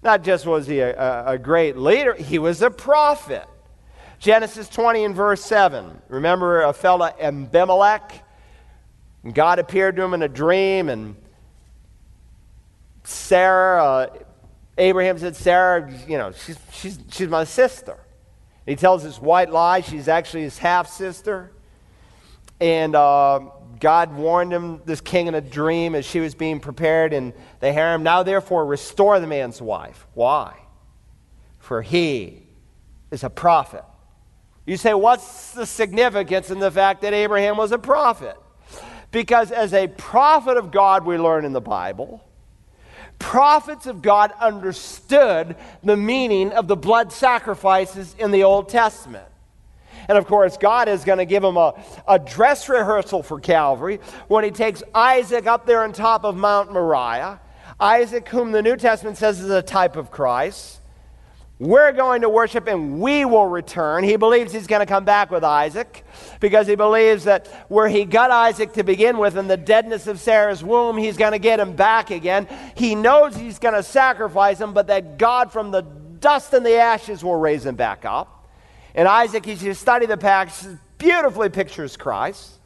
Not 0.03 0.23
just 0.23 0.45
was 0.45 0.67
he 0.67 0.79
a, 0.79 1.27
a, 1.27 1.37
great 1.37 1.75
leader, 1.75 2.13
he 2.13 2.39
was 2.39 2.61
a 2.61 2.69
prophet. 2.69 3.45
Genesis 4.19 4.69
20 4.69 5.03
and 5.03 5.15
verse 5.15 5.43
7. 5.43 6.01
Remember 6.07 6.61
a 6.61 6.73
fellow 6.73 7.05
Abimelech? 7.19 8.23
God 9.33 9.59
appeared 9.59 9.95
to 9.97 10.03
him 10.03 10.13
in 10.13 10.21
a 10.21 10.27
dream, 10.27 10.89
and 10.89 11.15
Sarah, 13.03 13.83
uh, 13.83 14.09
Abraham 14.77 15.17
said, 15.17 15.35
Sarah, 15.35 15.91
you 16.07 16.17
know, 16.17 16.31
she's, 16.31 16.57
she's, 16.71 16.99
she's 17.11 17.27
my 17.27 17.43
sister. 17.43 17.97
He 18.67 18.75
tells 18.75 19.01
this 19.01 19.19
white 19.19 19.49
lie. 19.49 19.81
She's 19.81 20.07
actually 20.07 20.43
his 20.43 20.59
half 20.59 20.87
sister. 20.87 21.51
And 22.59 22.95
uh, 22.95 23.39
God 23.79 24.13
warned 24.13 24.51
him, 24.51 24.81
this 24.85 25.01
king, 25.01 25.27
in 25.27 25.35
a 25.35 25.41
dream 25.41 25.95
as 25.95 26.05
she 26.05 26.19
was 26.19 26.35
being 26.35 26.59
prepared 26.59 27.13
in 27.13 27.33
the 27.61 27.71
harem. 27.71 28.03
Now, 28.03 28.23
therefore, 28.23 28.65
restore 28.65 29.19
the 29.19 29.27
man's 29.27 29.61
wife. 29.61 30.05
Why? 30.13 30.57
For 31.59 31.81
he 31.81 32.43
is 33.09 33.23
a 33.23 33.29
prophet. 33.29 33.83
You 34.65 34.75
say, 34.75 34.93
what's 34.93 35.51
the 35.53 35.65
significance 35.65 36.51
in 36.51 36.59
the 36.59 36.69
fact 36.69 37.01
that 37.03 37.13
Abraham 37.13 37.55
was 37.55 37.71
a 37.71 37.79
prophet? 37.79 38.35
Because 39.11 39.51
as 39.51 39.73
a 39.73 39.87
prophet 39.87 40.57
of 40.57 40.71
God, 40.71 41.05
we 41.05 41.17
learn 41.17 41.45
in 41.45 41.53
the 41.53 41.61
Bible, 41.61 42.26
prophets 43.19 43.87
of 43.87 44.01
God 44.01 44.31
understood 44.39 45.55
the 45.83 45.97
meaning 45.97 46.51
of 46.51 46.67
the 46.67 46.75
blood 46.75 47.11
sacrifices 47.11 48.15
in 48.19 48.31
the 48.31 48.43
Old 48.43 48.69
Testament. 48.69 49.27
And 50.07 50.17
of 50.17 50.25
course, 50.25 50.57
God 50.57 50.87
is 50.87 51.03
going 51.03 51.17
to 51.17 51.25
give 51.25 51.43
them 51.43 51.57
a, 51.57 51.73
a 52.07 52.17
dress 52.17 52.69
rehearsal 52.69 53.23
for 53.23 53.39
Calvary 53.39 53.99
when 54.27 54.43
he 54.43 54.51
takes 54.51 54.81
Isaac 54.93 55.47
up 55.47 55.65
there 55.65 55.83
on 55.83 55.91
top 55.91 56.23
of 56.23 56.37
Mount 56.37 56.71
Moriah. 56.71 57.41
Isaac, 57.79 58.27
whom 58.29 58.51
the 58.51 58.61
New 58.61 58.75
Testament 58.75 59.17
says 59.17 59.39
is 59.39 59.49
a 59.49 59.61
type 59.61 59.95
of 59.97 60.09
Christ. 60.09 60.79
We're 61.59 61.91
going 61.91 62.21
to 62.21 62.29
worship 62.29 62.67
and 62.67 62.99
we 62.99 63.25
will 63.25 63.47
return. 63.47 64.03
He 64.03 64.15
believes 64.15 64.53
he's 64.53 64.67
going 64.67 64.81
to 64.81 64.85
come 64.85 65.05
back 65.05 65.31
with 65.31 65.43
Isaac 65.43 66.05
because 66.39 66.67
he 66.67 66.75
believes 66.75 67.23
that 67.23 67.47
where 67.67 67.87
he 67.87 68.05
got 68.05 68.29
Isaac 68.29 68.73
to 68.73 68.83
begin 68.83 69.17
with 69.17 69.37
in 69.37 69.47
the 69.47 69.57
deadness 69.57 70.05
of 70.05 70.19
Sarah's 70.19 70.63
womb, 70.63 70.97
he's 70.97 71.17
going 71.17 71.31
to 71.31 71.39
get 71.39 71.59
him 71.59 71.75
back 71.75 72.11
again. 72.11 72.47
He 72.75 72.93
knows 72.93 73.35
he's 73.35 73.57
going 73.57 73.73
to 73.73 73.81
sacrifice 73.81 74.61
him, 74.61 74.73
but 74.73 74.85
that 74.87 75.17
God 75.17 75.51
from 75.51 75.71
the 75.71 75.81
dust 75.81 76.53
and 76.53 76.63
the 76.63 76.75
ashes 76.75 77.23
will 77.23 77.37
raise 77.37 77.65
him 77.65 77.75
back 77.75 78.05
up. 78.05 78.49
And 78.93 79.07
Isaac, 79.07 79.47
as 79.47 79.63
you 79.63 79.73
study 79.73 80.05
the 80.05 80.17
passage, 80.17 80.77
beautifully 80.99 81.49
pictures 81.49 81.97
Christ. 81.97 82.56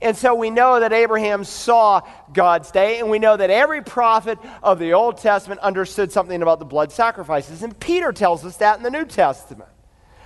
And 0.00 0.16
so 0.16 0.34
we 0.34 0.50
know 0.50 0.80
that 0.80 0.92
Abraham 0.92 1.44
saw 1.44 2.02
God's 2.32 2.70
day, 2.70 2.98
and 2.98 3.10
we 3.10 3.18
know 3.18 3.36
that 3.36 3.50
every 3.50 3.82
prophet 3.82 4.38
of 4.62 4.78
the 4.78 4.92
Old 4.92 5.18
Testament 5.18 5.60
understood 5.60 6.12
something 6.12 6.40
about 6.40 6.58
the 6.58 6.64
blood 6.64 6.92
sacrifices. 6.92 7.62
And 7.62 7.78
Peter 7.78 8.12
tells 8.12 8.44
us 8.44 8.56
that 8.58 8.76
in 8.78 8.82
the 8.82 8.90
New 8.90 9.04
Testament. 9.04 9.68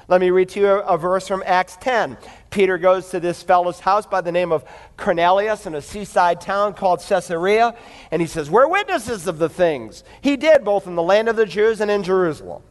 Let 0.09 0.21
me 0.21 0.31
read 0.31 0.51
to 0.51 0.61
you 0.61 0.67
a, 0.69 0.81
a, 0.83 0.99
verse 0.99 1.27
from 1.27 1.43
Acts 1.45 1.77
10. 1.81 2.17
Peter 2.51 2.79
goes 2.79 3.11
to 3.11 3.19
this 3.19 3.43
fellow's 3.43 3.81
house 3.81 4.07
by 4.07 4.21
the 4.21 4.31
name 4.31 4.53
of 4.53 4.65
Cornelius 4.97 5.67
in 5.67 5.75
a 5.75 5.83
seaside 5.83 6.41
town 6.41 6.75
called 6.75 7.01
Caesarea, 7.01 7.77
and 8.13 8.23
he 8.23 8.29
says, 8.29 8.49
We're 8.49 8.69
witnesses 8.69 9.27
of 9.27 9.39
the 9.39 9.49
things 9.49 10.05
he 10.21 10.37
did 10.37 10.65
both 10.65 10.87
in 10.87 10.95
the 10.95 11.03
land 11.03 11.29
of 11.29 11.35
the 11.35 11.47
Jews 11.47 11.81
and 11.81 11.91
in 11.91 12.05
Jerusalem 12.05 12.63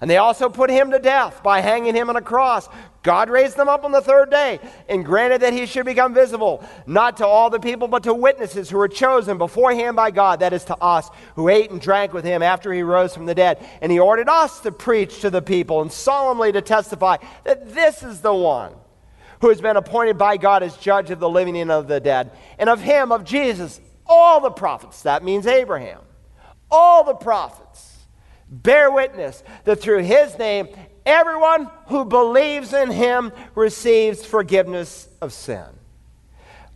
And 0.00 0.10
they 0.10 0.16
also 0.16 0.48
put 0.48 0.70
him 0.70 0.92
to 0.92 0.98
death 0.98 1.42
by 1.42 1.60
hanging 1.60 1.94
him 1.94 2.08
on 2.08 2.16
a 2.16 2.22
cross. 2.22 2.68
God 3.02 3.28
raised 3.28 3.56
them 3.56 3.68
up 3.68 3.84
on 3.84 3.92
the 3.92 4.00
third 4.00 4.30
day 4.30 4.58
and 4.88 5.04
granted 5.04 5.42
that 5.42 5.52
he 5.52 5.66
should 5.66 5.84
become 5.84 6.14
visible, 6.14 6.64
not 6.86 7.18
to 7.18 7.26
all 7.26 7.50
the 7.50 7.60
people, 7.60 7.86
but 7.86 8.04
to 8.04 8.14
witnesses 8.14 8.70
who 8.70 8.78
were 8.78 8.88
chosen 8.88 9.36
beforehand 9.36 9.96
by 9.96 10.10
God, 10.10 10.40
that 10.40 10.54
is, 10.54 10.64
to 10.64 10.76
us, 10.76 11.10
who 11.36 11.50
ate 11.50 11.70
and 11.70 11.82
drank 11.82 12.14
with 12.14 12.24
him 12.24 12.42
after 12.42 12.72
he 12.72 12.82
rose 12.82 13.14
from 13.14 13.26
the 13.26 13.34
dead. 13.34 13.66
And 13.82 13.92
he 13.92 13.98
ordered 13.98 14.28
us 14.30 14.60
to 14.60 14.72
preach 14.72 15.20
to 15.20 15.28
the 15.28 15.42
people 15.42 15.82
and 15.82 15.92
solemnly 15.92 16.50
to 16.52 16.62
testify 16.62 17.18
that 17.44 17.74
this 17.74 18.02
is 18.02 18.22
the 18.22 18.34
one 18.34 18.72
who 19.42 19.50
has 19.50 19.60
been 19.60 19.76
appointed 19.76 20.16
by 20.16 20.38
God 20.38 20.62
as 20.62 20.76
judge 20.78 21.10
of 21.10 21.20
the 21.20 21.28
living 21.28 21.58
and 21.58 21.70
of 21.70 21.88
the 21.88 22.00
dead. 22.00 22.30
And 22.58 22.70
of 22.70 22.80
him, 22.80 23.12
of 23.12 23.24
Jesus, 23.24 23.80
all 24.06 24.40
the 24.40 24.50
prophets, 24.50 25.02
that 25.02 25.22
means 25.22 25.46
Abraham, 25.46 26.00
all 26.70 27.04
the 27.04 27.14
prophets 27.14 27.89
bear 28.50 28.90
witness 28.90 29.42
that 29.64 29.80
through 29.80 30.02
his 30.02 30.36
name, 30.38 30.68
everyone 31.06 31.70
who 31.86 32.04
believes 32.04 32.72
in 32.72 32.90
him 32.90 33.32
receives 33.54 34.24
forgiveness 34.24 35.08
of 35.20 35.32
sin. 35.32 35.64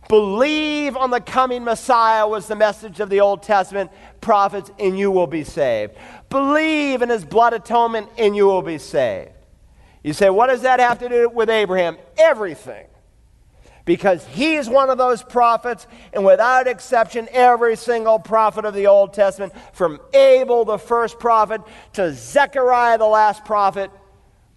Believe 0.07 0.95
on 0.95 1.09
the 1.09 1.19
coming 1.19 1.63
Messiah 1.63 2.27
was 2.27 2.47
the 2.47 2.55
message 2.55 2.99
of 2.99 3.09
the 3.09 3.21
Old 3.21 3.41
Testament 3.41 3.91
prophets, 4.21 4.71
and 4.79 4.97
you 4.97 5.09
will 5.09 5.27
be 5.27 5.43
saved. 5.43 5.93
Believe 6.29 7.01
in 7.01 7.09
his 7.09 7.25
blood 7.25 7.53
atonement, 7.53 8.09
and 8.17 8.35
you 8.35 8.45
will 8.45 8.61
be 8.61 8.77
saved. 8.77 9.31
You 10.03 10.13
say, 10.13 10.29
what 10.29 10.47
does 10.47 10.61
that 10.61 10.79
have 10.79 10.99
to 10.99 11.09
do 11.09 11.29
with 11.29 11.49
Abraham? 11.49 11.97
Everything 12.17 12.85
because 13.85 14.25
he's 14.27 14.67
one 14.67 14.89
of 14.89 14.97
those 14.97 15.23
prophets, 15.23 15.87
and 16.11 16.25
without 16.25 16.67
exception, 16.67 17.27
every 17.31 17.75
single 17.77 18.19
prophet 18.19 18.65
of 18.65 18.73
the 18.73 18.87
Old 18.87 19.13
Testament, 19.13 19.53
from 19.73 19.99
Abel, 20.13 20.65
the 20.65 20.79
first 20.79 21.19
prophet, 21.19 21.61
to 21.93 22.11
Zechariah, 22.13 22.97
the 22.97 23.05
last 23.05 23.45
prophet, 23.45 23.91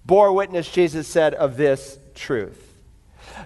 bore 0.04 0.32
witness, 0.32 0.70
Jesus 0.70 1.06
said, 1.06 1.34
of 1.34 1.56
this 1.56 1.98
truth. 2.14 2.64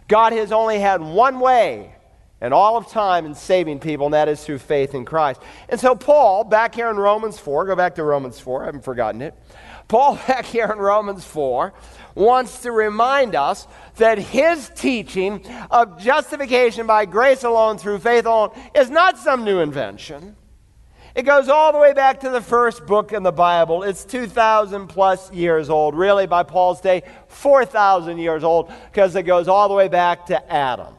God 0.09 0.33
has 0.33 0.53
only 0.53 0.79
had 0.79 1.01
one 1.01 1.41
way 1.41 1.95
in 2.43 2.53
all 2.53 2.77
of 2.77 2.89
time 2.89 3.25
in 3.25 3.35
saving 3.35 3.79
people, 3.79 4.07
and 4.07 4.15
that 4.15 4.29
is 4.29 4.45
through 4.45 4.59
faith 4.59 4.95
in 4.95 5.05
Christ. 5.05 5.41
And 5.69 5.79
so, 5.79 5.95
Paul, 5.95 6.43
back 6.43 6.75
here 6.75 6.91
in 6.91 6.97
Romans 6.97 7.39
4, 7.39 7.67
go 7.67 7.77
back 7.77 7.95
to 7.95 8.05
Romans 8.05 8.41
4, 8.41 8.63
I 8.63 8.67
haven't 8.67 8.85
forgotten 8.85 9.23
it. 9.23 9.35
Paul, 9.87 10.17
back 10.27 10.45
here 10.45 10.67
in 10.67 10.79
Romans 10.79 11.25
4, 11.25 11.73
wants 12.17 12.63
to 12.63 12.73
remind 12.73 13.37
us 13.37 13.69
that 13.97 14.19
his 14.19 14.71
teaching 14.75 15.47
of 15.71 16.01
justification 16.01 16.87
by 16.87 17.07
grace 17.07 17.45
alone 17.45 17.79
through 17.79 18.01
faith 18.01 18.27
alone 18.27 18.51
is 18.75 18.91
not 18.91 19.19
some 19.19 19.45
new 19.45 19.61
invention. 19.61 20.37
It 21.15 21.23
goes 21.23 21.49
all 21.49 21.73
the 21.73 21.79
way 21.79 21.93
back 21.93 22.21
to 22.21 22.31
the 22.31 22.41
first 22.41 22.87
book 22.87 23.13
in 23.13 23.23
the 23.23 23.33
Bible. 23.33 23.83
It's 23.83 24.05
2,000 24.05 24.89
plus 24.89 25.31
years 25.31 25.69
old. 25.69 25.95
Really, 25.95 26.27
by 26.27 26.43
Paul's 26.43 26.81
day, 26.81 27.03
4,000 27.29 28.19
years 28.19 28.43
old, 28.43 28.73
because 28.91 29.15
it 29.15 29.25
goes 29.25 29.47
all 29.47 29.69
the 29.69 29.75
way 29.75 29.89
back 29.89 30.27
to 30.27 30.53
Adam. 30.53 30.95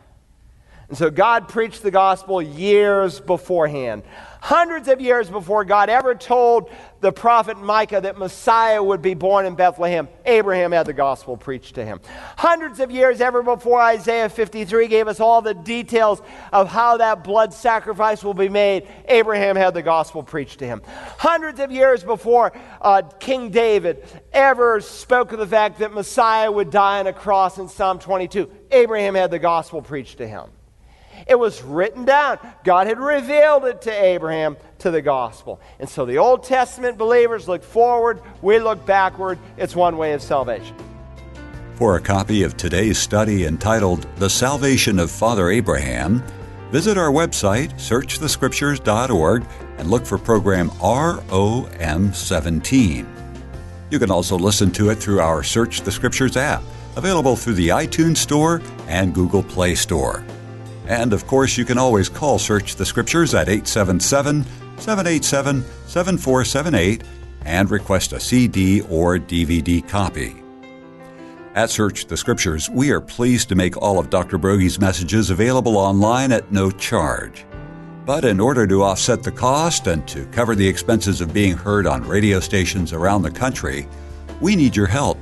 And 0.94 0.98
so 1.00 1.10
God 1.10 1.50
preached 1.50 1.82
the 1.82 1.90
gospel 1.90 2.40
years 2.40 3.20
beforehand. 3.20 4.04
Hundreds 4.42 4.88
of 4.88 5.02
years 5.02 5.28
before 5.28 5.66
God 5.66 5.90
ever 5.90 6.14
told 6.14 6.70
the 7.02 7.12
prophet 7.12 7.58
Micah 7.58 8.00
that 8.02 8.20
Messiah 8.20 8.84
would 8.84 9.02
be 9.02 9.16
born 9.16 9.48
in 9.48 9.56
Bethlehem, 9.56 10.08
Abraham 10.24 10.72
had 10.72 10.86
the 10.86 10.94
gospel 10.94 11.36
preached 11.36 11.74
to 11.76 11.84
him. 11.84 12.00
Hundreds 12.38 12.80
of 12.80 12.92
years 12.92 13.22
ever 13.22 13.42
before 13.42 13.82
Isaiah 13.82 14.30
53 14.30 14.88
gave 14.88 15.08
us 15.08 15.20
all 15.20 15.42
the 15.42 15.56
details 15.56 16.22
of 16.52 16.70
how 16.70 16.98
that 16.98 17.24
blood 17.24 17.56
sacrifice 17.56 18.24
will 18.24 18.36
be 18.36 18.50
made, 18.50 18.88
Abraham 19.08 19.56
had 19.56 19.74
the 19.74 19.82
gospel 19.82 20.22
preached 20.22 20.60
to 20.60 20.68
him. 20.68 20.84
Hundreds 21.18 21.60
of 21.60 21.72
years 21.72 22.04
before 22.04 22.54
uh, 22.82 23.02
King 23.20 23.50
David 23.50 24.06
ever 24.32 24.80
spoke 24.80 25.32
of 25.32 25.40
the 25.40 25.48
fact 25.48 25.80
that 25.80 25.92
Messiah 25.92 26.52
would 26.52 26.70
die 26.70 27.00
on 27.00 27.08
a 27.08 27.14
cross 27.14 27.58
in 27.58 27.68
Psalm 27.68 27.98
22, 27.98 28.48
Abraham 28.70 29.16
had 29.16 29.32
the 29.32 29.40
gospel 29.40 29.82
preached 29.82 30.20
to 30.20 30.28
him. 30.28 30.52
It 31.28 31.40
was 31.40 31.62
written 31.62 32.06
down. 32.06 32.40
God 32.64 32.88
had 32.88 33.00
revealed 33.00 33.66
it 33.66 33.82
to 33.84 33.92
Abraham 33.92 34.58
to 34.80 34.92
the 34.92 35.02
gospel. 35.02 35.60
And 35.80 35.88
so 35.88 36.06
the 36.06 36.18
Old 36.18 36.44
Testament 36.44 36.98
believers 36.98 37.48
look 37.48 37.64
forward, 37.64 38.22
we 38.42 38.60
look 38.60 38.86
backward. 38.86 39.40
It's 39.58 39.76
one 39.76 39.98
way 39.98 40.14
of 40.14 40.22
salvation. 40.22 40.76
For 41.76 41.96
a 41.96 42.02
copy 42.02 42.44
of 42.44 42.56
today's 42.56 42.98
study 42.98 43.46
entitled 43.46 44.08
The 44.18 44.30
Salvation 44.30 45.00
of 45.00 45.10
Father 45.10 45.50
Abraham, 45.50 46.24
visit 46.72 46.98
our 46.98 47.12
website, 47.12 47.74
searchthescriptures.org, 47.74 49.46
and 49.78 49.90
look 49.90 50.06
for 50.06 50.18
program 50.18 50.72
ROM 50.82 52.14
17. 52.14 53.08
You 53.90 54.00
can 54.00 54.12
also 54.12 54.38
listen 54.38 54.72
to 54.72 54.90
it 54.90 54.96
through 54.96 55.20
our 55.20 55.44
Search 55.44 55.82
the 55.82 55.92
Scriptures 55.92 56.38
app, 56.38 56.64
available 56.96 57.36
through 57.36 57.56
the 57.56 57.70
iTunes 57.70 58.18
Store 58.18 58.62
and 58.88 59.14
Google 59.14 59.44
Play 59.44 59.76
Store. 59.76 60.24
And 60.88 61.14
of 61.14 61.28
course, 61.28 61.58
you 61.58 61.66
can 61.66 61.78
always 61.78 62.10
call 62.10 62.40
Search 62.40 62.76
the 62.76 62.86
Scriptures 62.86 63.34
at 63.34 63.50
877 63.50 64.44
787 64.78 65.64
7478 65.88 67.04
and 67.46 67.70
request 67.72 68.14
a 68.14 68.20
CD 68.20 68.82
or 68.82 69.18
DVD 69.18 69.88
copy. 69.88 70.36
At 71.56 71.70
Search 71.70 72.08
the 72.08 72.18
Scriptures, 72.18 72.70
we 72.70 72.90
are 72.92 73.00
pleased 73.00 73.50
to 73.50 73.56
make 73.56 73.78
all 73.78 74.00
of 74.00 74.10
Dr. 74.10 74.38
Broggi's 74.38 74.80
messages 74.80 75.30
available 75.30 75.78
online 75.78 76.32
at 76.32 76.52
no 76.52 76.72
charge. 76.72 77.46
But 78.06 78.26
in 78.26 78.40
order 78.40 78.68
to 78.68 78.84
offset 78.84 79.24
the 79.24 79.32
cost 79.32 79.88
and 79.88 80.06
to 80.08 80.26
cover 80.28 80.56
the 80.56 80.68
expenses 80.68 81.22
of 81.22 81.34
being 81.34 81.56
heard 81.56 81.88
on 81.88 82.04
radio 82.04 82.40
stations 82.40 82.92
around 82.92 83.22
the 83.22 83.32
country, 83.32 83.88
we 84.42 84.56
need 84.56 84.76
your 84.76 84.88
help. 84.88 85.18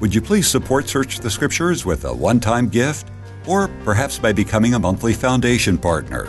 Would 0.00 0.14
you 0.14 0.20
please 0.20 0.48
support 0.48 0.88
Search 0.88 1.20
the 1.20 1.30
Scriptures 1.30 1.86
with 1.86 2.04
a 2.04 2.12
one 2.12 2.40
time 2.40 2.68
gift? 2.68 3.08
Or 3.46 3.68
perhaps 3.84 4.18
by 4.18 4.32
becoming 4.32 4.74
a 4.74 4.78
monthly 4.78 5.12
foundation 5.12 5.78
partner. 5.78 6.28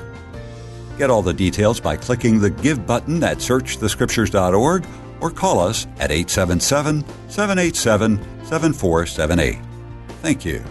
Get 0.97 1.09
all 1.09 1.21
the 1.21 1.33
details 1.33 1.79
by 1.79 1.97
clicking 1.97 2.39
the 2.39 2.49
Give 2.49 2.85
button 2.85 3.23
at 3.23 3.37
searchthescriptures.org 3.37 4.85
or 5.19 5.31
call 5.31 5.59
us 5.59 5.85
at 5.99 6.11
877 6.11 7.03
787 7.29 8.17
7478. 8.45 9.59
Thank 10.21 10.45
you. 10.45 10.63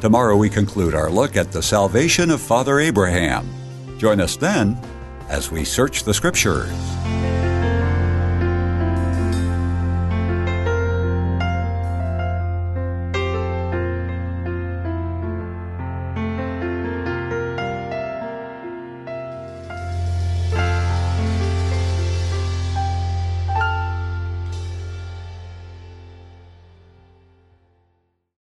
Tomorrow 0.00 0.36
we 0.36 0.50
conclude 0.50 0.94
our 0.94 1.10
look 1.10 1.36
at 1.36 1.52
the 1.52 1.62
salvation 1.62 2.30
of 2.30 2.40
Father 2.40 2.80
Abraham. 2.80 3.48
Join 3.98 4.20
us 4.20 4.36
then 4.36 4.78
as 5.28 5.50
we 5.50 5.64
search 5.64 6.02
the 6.02 6.12
Scriptures. 6.12 6.68